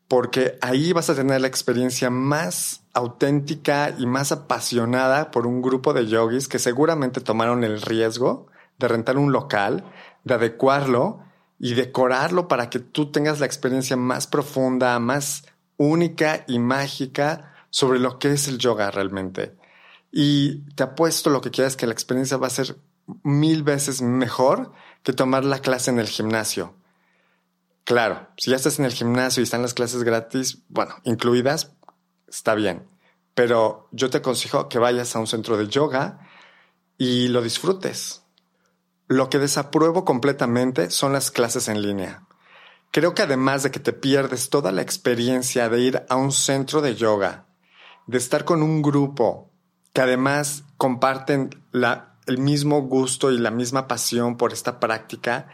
porque 0.10 0.58
ahí 0.62 0.92
vas 0.92 1.10
a 1.12 1.16
tener 1.16 1.40
la 1.40 1.48
experiencia 1.48 2.10
más 2.10 2.82
auténtica 2.94 3.96
y 3.98 4.08
más 4.08 4.32
apasionada 4.32 5.30
por 5.30 5.46
un 5.46 5.62
grupo 5.62 5.94
de 5.94 6.08
yogis 6.08 6.48
que 6.48 6.58
seguramente 6.58 7.22
tomaron 7.22 7.64
el 7.64 7.80
riesgo 7.80 8.48
de 8.80 8.88
rentar 8.88 9.20
un 9.20 9.32
local, 9.32 9.86
de 10.24 10.34
adecuarlo 10.34 11.22
y 11.60 11.76
decorarlo 11.76 12.48
para 12.48 12.72
que 12.72 12.80
tú 12.80 13.12
tengas 13.12 13.40
la 13.40 13.46
experiencia 13.46 13.98
más 13.98 14.26
profunda, 14.26 14.98
más 14.98 15.46
única 15.78 16.44
y 16.48 16.58
mágica 16.58 17.54
sobre 17.70 18.00
lo 18.00 18.18
que 18.18 18.32
es 18.32 18.48
el 18.48 18.58
yoga 18.58 18.90
realmente. 18.90 19.56
Y 20.12 20.62
te 20.74 20.84
apuesto 20.84 21.30
lo 21.30 21.42
que 21.42 21.52
quieras 21.52 21.76
que 21.76 21.86
la 21.86 21.94
experiencia 21.94 22.38
va 22.38 22.48
a 22.48 22.52
ser 22.52 22.78
mil 23.22 23.62
veces 23.62 24.02
mejor 24.02 24.72
que 25.04 25.14
tomar 25.14 25.46
la 25.46 25.60
clase 25.60 25.92
en 25.92 26.00
el 26.00 26.08
gimnasio. 26.08 26.74
Claro, 27.84 28.28
si 28.38 28.52
ya 28.52 28.56
estás 28.56 28.80
en 28.80 28.86
el 28.86 28.94
gimnasio 28.94 29.42
y 29.42 29.44
están 29.44 29.62
las 29.62 29.74
clases 29.74 30.04
gratis, 30.04 30.60
bueno, 30.70 30.96
incluidas, 31.04 31.76
está 32.28 32.54
bien. 32.56 32.88
Pero 33.34 33.88
yo 33.92 34.10
te 34.10 34.18
aconsejo 34.18 34.70
que 34.70 34.80
vayas 34.80 35.16
a 35.16 35.20
un 35.20 35.28
centro 35.28 35.58
de 35.58 35.68
yoga 35.68 36.20
y 36.98 37.30
lo 37.30 37.42
disfrutes. 37.42 38.24
Lo 39.08 39.30
que 39.30 39.40
desapruebo 39.40 40.06
completamente 40.06 40.92
son 40.92 41.14
las 41.14 41.32
clases 41.32 41.68
en 41.68 41.82
línea. 41.82 42.28
Creo 42.92 43.14
que 43.14 43.22
además 43.22 43.64
de 43.64 43.72
que 43.72 43.80
te 43.80 43.94
pierdes 43.94 44.50
toda 44.50 44.72
la 44.72 44.82
experiencia 44.82 45.70
de 45.70 45.80
ir 45.80 46.06
a 46.10 46.16
un 46.16 46.32
centro 46.32 46.82
de 46.82 46.96
yoga, 46.96 47.46
de 48.08 48.18
estar 48.18 48.46
con 48.46 48.64
un 48.64 48.82
grupo 48.82 49.52
que 49.94 50.02
además 50.02 50.64
comparten 50.78 51.50
el 52.26 52.38
mismo 52.38 52.82
gusto 52.82 53.32
y 53.32 53.38
la 53.38 53.52
misma 53.52 53.88
pasión 53.88 54.38
por 54.38 54.54
esta 54.54 54.80
práctica, 54.80 55.50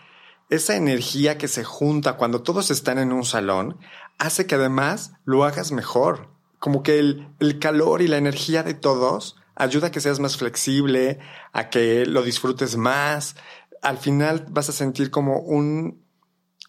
esa 0.50 0.76
energía 0.76 1.38
que 1.38 1.48
se 1.48 1.64
junta 1.64 2.18
cuando 2.18 2.42
todos 2.42 2.72
están 2.72 2.98
en 3.00 3.12
un 3.12 3.26
salón 3.26 3.78
hace 4.18 4.46
que 4.46 4.56
además 4.56 5.14
lo 5.26 5.44
hagas 5.44 5.72
mejor. 5.72 6.30
Como 6.60 6.84
que 6.84 7.00
el, 7.00 7.30
el 7.40 7.60
calor 7.60 8.02
y 8.02 8.08
la 8.08 8.18
energía 8.18 8.64
de 8.64 8.74
todos 8.74 9.38
ayuda 9.56 9.88
a 9.88 9.92
que 9.92 10.02
seas 10.02 10.20
más 10.20 10.38
flexible, 10.38 11.20
a 11.54 11.70
que 11.70 12.06
lo 12.06 12.24
disfrutes 12.24 12.78
más. 12.78 13.36
Al 13.82 13.98
final 13.98 14.46
vas 14.50 14.70
a 14.70 14.74
sentir 14.74 15.12
como 15.12 15.40
un, 15.40 16.04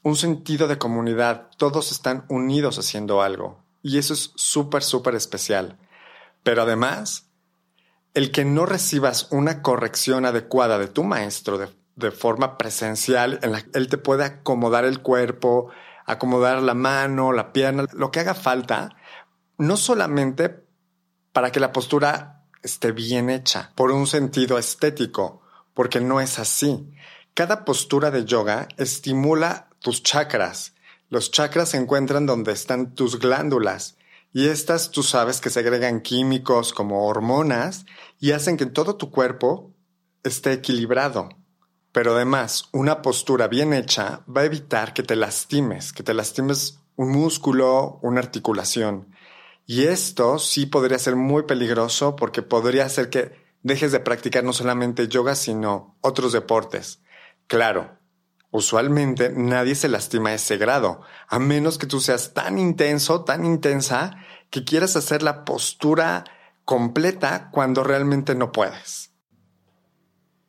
un 0.02 0.16
sentido 0.16 0.68
de 0.68 0.78
comunidad. 0.78 1.48
Todos 1.56 1.92
están 1.92 2.24
unidos 2.28 2.78
haciendo 2.78 3.22
algo. 3.22 3.64
Y 3.82 3.98
eso 3.98 4.14
es 4.14 4.32
súper, 4.36 4.82
súper 4.82 5.14
especial. 5.14 5.78
Pero 6.42 6.62
además, 6.62 7.26
el 8.14 8.30
que 8.30 8.44
no 8.44 8.66
recibas 8.66 9.28
una 9.30 9.62
corrección 9.62 10.24
adecuada 10.24 10.78
de 10.78 10.88
tu 10.88 11.04
maestro 11.04 11.58
de 11.96 12.10
forma 12.10 12.58
presencial, 12.58 13.40
en 13.42 13.52
la 13.52 13.62
que 13.62 13.70
él 13.74 13.88
te 13.88 13.98
puede 13.98 14.24
acomodar 14.24 14.84
el 14.84 15.00
cuerpo, 15.00 15.70
acomodar 16.04 16.62
la 16.62 16.74
mano, 16.74 17.32
la 17.32 17.52
pierna, 17.52 17.86
lo 17.92 18.10
que 18.10 18.20
haga 18.20 18.34
falta, 18.34 18.94
no 19.58 19.76
solamente 19.76 20.64
para 21.32 21.50
que 21.50 21.60
la 21.60 21.72
postura 21.72 22.44
esté 22.62 22.92
bien 22.92 23.30
hecha, 23.30 23.72
por 23.74 23.90
un 23.90 24.06
sentido 24.06 24.58
estético, 24.58 25.42
porque 25.74 26.00
no 26.00 26.20
es 26.20 26.38
así. 26.38 26.92
Cada 27.34 27.64
postura 27.64 28.10
de 28.10 28.24
yoga 28.24 28.68
estimula 28.76 29.68
tus 29.80 30.02
chakras. 30.02 30.74
Los 31.08 31.30
chakras 31.30 31.70
se 31.70 31.76
encuentran 31.76 32.26
donde 32.26 32.52
están 32.52 32.94
tus 32.94 33.18
glándulas 33.18 33.96
y 34.32 34.48
estas 34.48 34.90
tú 34.90 35.02
sabes 35.02 35.40
que 35.40 35.50
segregan 35.50 36.00
químicos 36.00 36.72
como 36.72 37.06
hormonas 37.06 37.86
y 38.20 38.32
hacen 38.32 38.56
que 38.56 38.66
todo 38.66 38.96
tu 38.96 39.10
cuerpo 39.10 39.72
esté 40.24 40.52
equilibrado. 40.52 41.28
Pero 41.96 42.14
además, 42.14 42.68
una 42.72 43.00
postura 43.00 43.48
bien 43.48 43.72
hecha 43.72 44.20
va 44.28 44.42
a 44.42 44.44
evitar 44.44 44.92
que 44.92 45.02
te 45.02 45.16
lastimes, 45.16 45.94
que 45.94 46.02
te 46.02 46.12
lastimes 46.12 46.80
un 46.94 47.10
músculo, 47.10 48.00
una 48.02 48.20
articulación. 48.20 49.16
Y 49.64 49.84
esto 49.84 50.38
sí 50.38 50.66
podría 50.66 50.98
ser 50.98 51.16
muy 51.16 51.44
peligroso 51.44 52.14
porque 52.14 52.42
podría 52.42 52.84
hacer 52.84 53.08
que 53.08 53.32
dejes 53.62 53.92
de 53.92 54.00
practicar 54.00 54.44
no 54.44 54.52
solamente 54.52 55.08
yoga, 55.08 55.34
sino 55.34 55.96
otros 56.02 56.32
deportes. 56.34 57.00
Claro, 57.46 57.96
usualmente 58.50 59.32
nadie 59.34 59.74
se 59.74 59.88
lastima 59.88 60.28
a 60.28 60.34
ese 60.34 60.58
grado, 60.58 61.00
a 61.28 61.38
menos 61.38 61.78
que 61.78 61.86
tú 61.86 62.00
seas 62.00 62.34
tan 62.34 62.58
intenso, 62.58 63.24
tan 63.24 63.46
intensa, 63.46 64.18
que 64.50 64.64
quieras 64.64 64.96
hacer 64.96 65.22
la 65.22 65.46
postura 65.46 66.24
completa 66.66 67.48
cuando 67.50 67.84
realmente 67.84 68.34
no 68.34 68.52
puedes. 68.52 69.15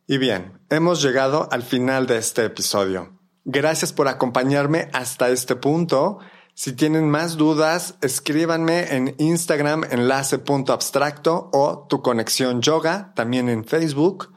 Y 0.07 0.17
bien, 0.17 0.59
hemos 0.69 1.01
llegado 1.01 1.49
al 1.51 1.63
final 1.63 2.07
de 2.07 2.17
este 2.17 2.45
episodio. 2.45 3.19
Gracias 3.43 3.91
por 3.91 4.07
acompañarme 4.07 4.89
hasta 4.93 5.29
este 5.29 5.55
punto. 5.55 6.19
Si 6.53 6.73
tienen 6.73 7.09
más 7.09 7.37
dudas, 7.37 7.95
escríbanme 8.01 8.95
en 8.95 9.15
Instagram 9.19 9.83
enlace.abstracto 9.91 11.49
o 11.53 11.85
tu 11.87 12.01
conexión 12.01 12.61
yoga, 12.61 13.13
también 13.15 13.47
en 13.49 13.65
Facebook 13.65 14.33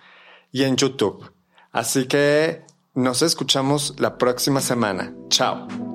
y 0.52 0.64
en 0.64 0.76
YouTube. 0.76 1.32
Así 1.72 2.06
que 2.06 2.64
nos 2.94 3.22
escuchamos 3.22 3.94
la 3.98 4.18
próxima 4.18 4.60
semana. 4.60 5.14
Chao. 5.28 5.89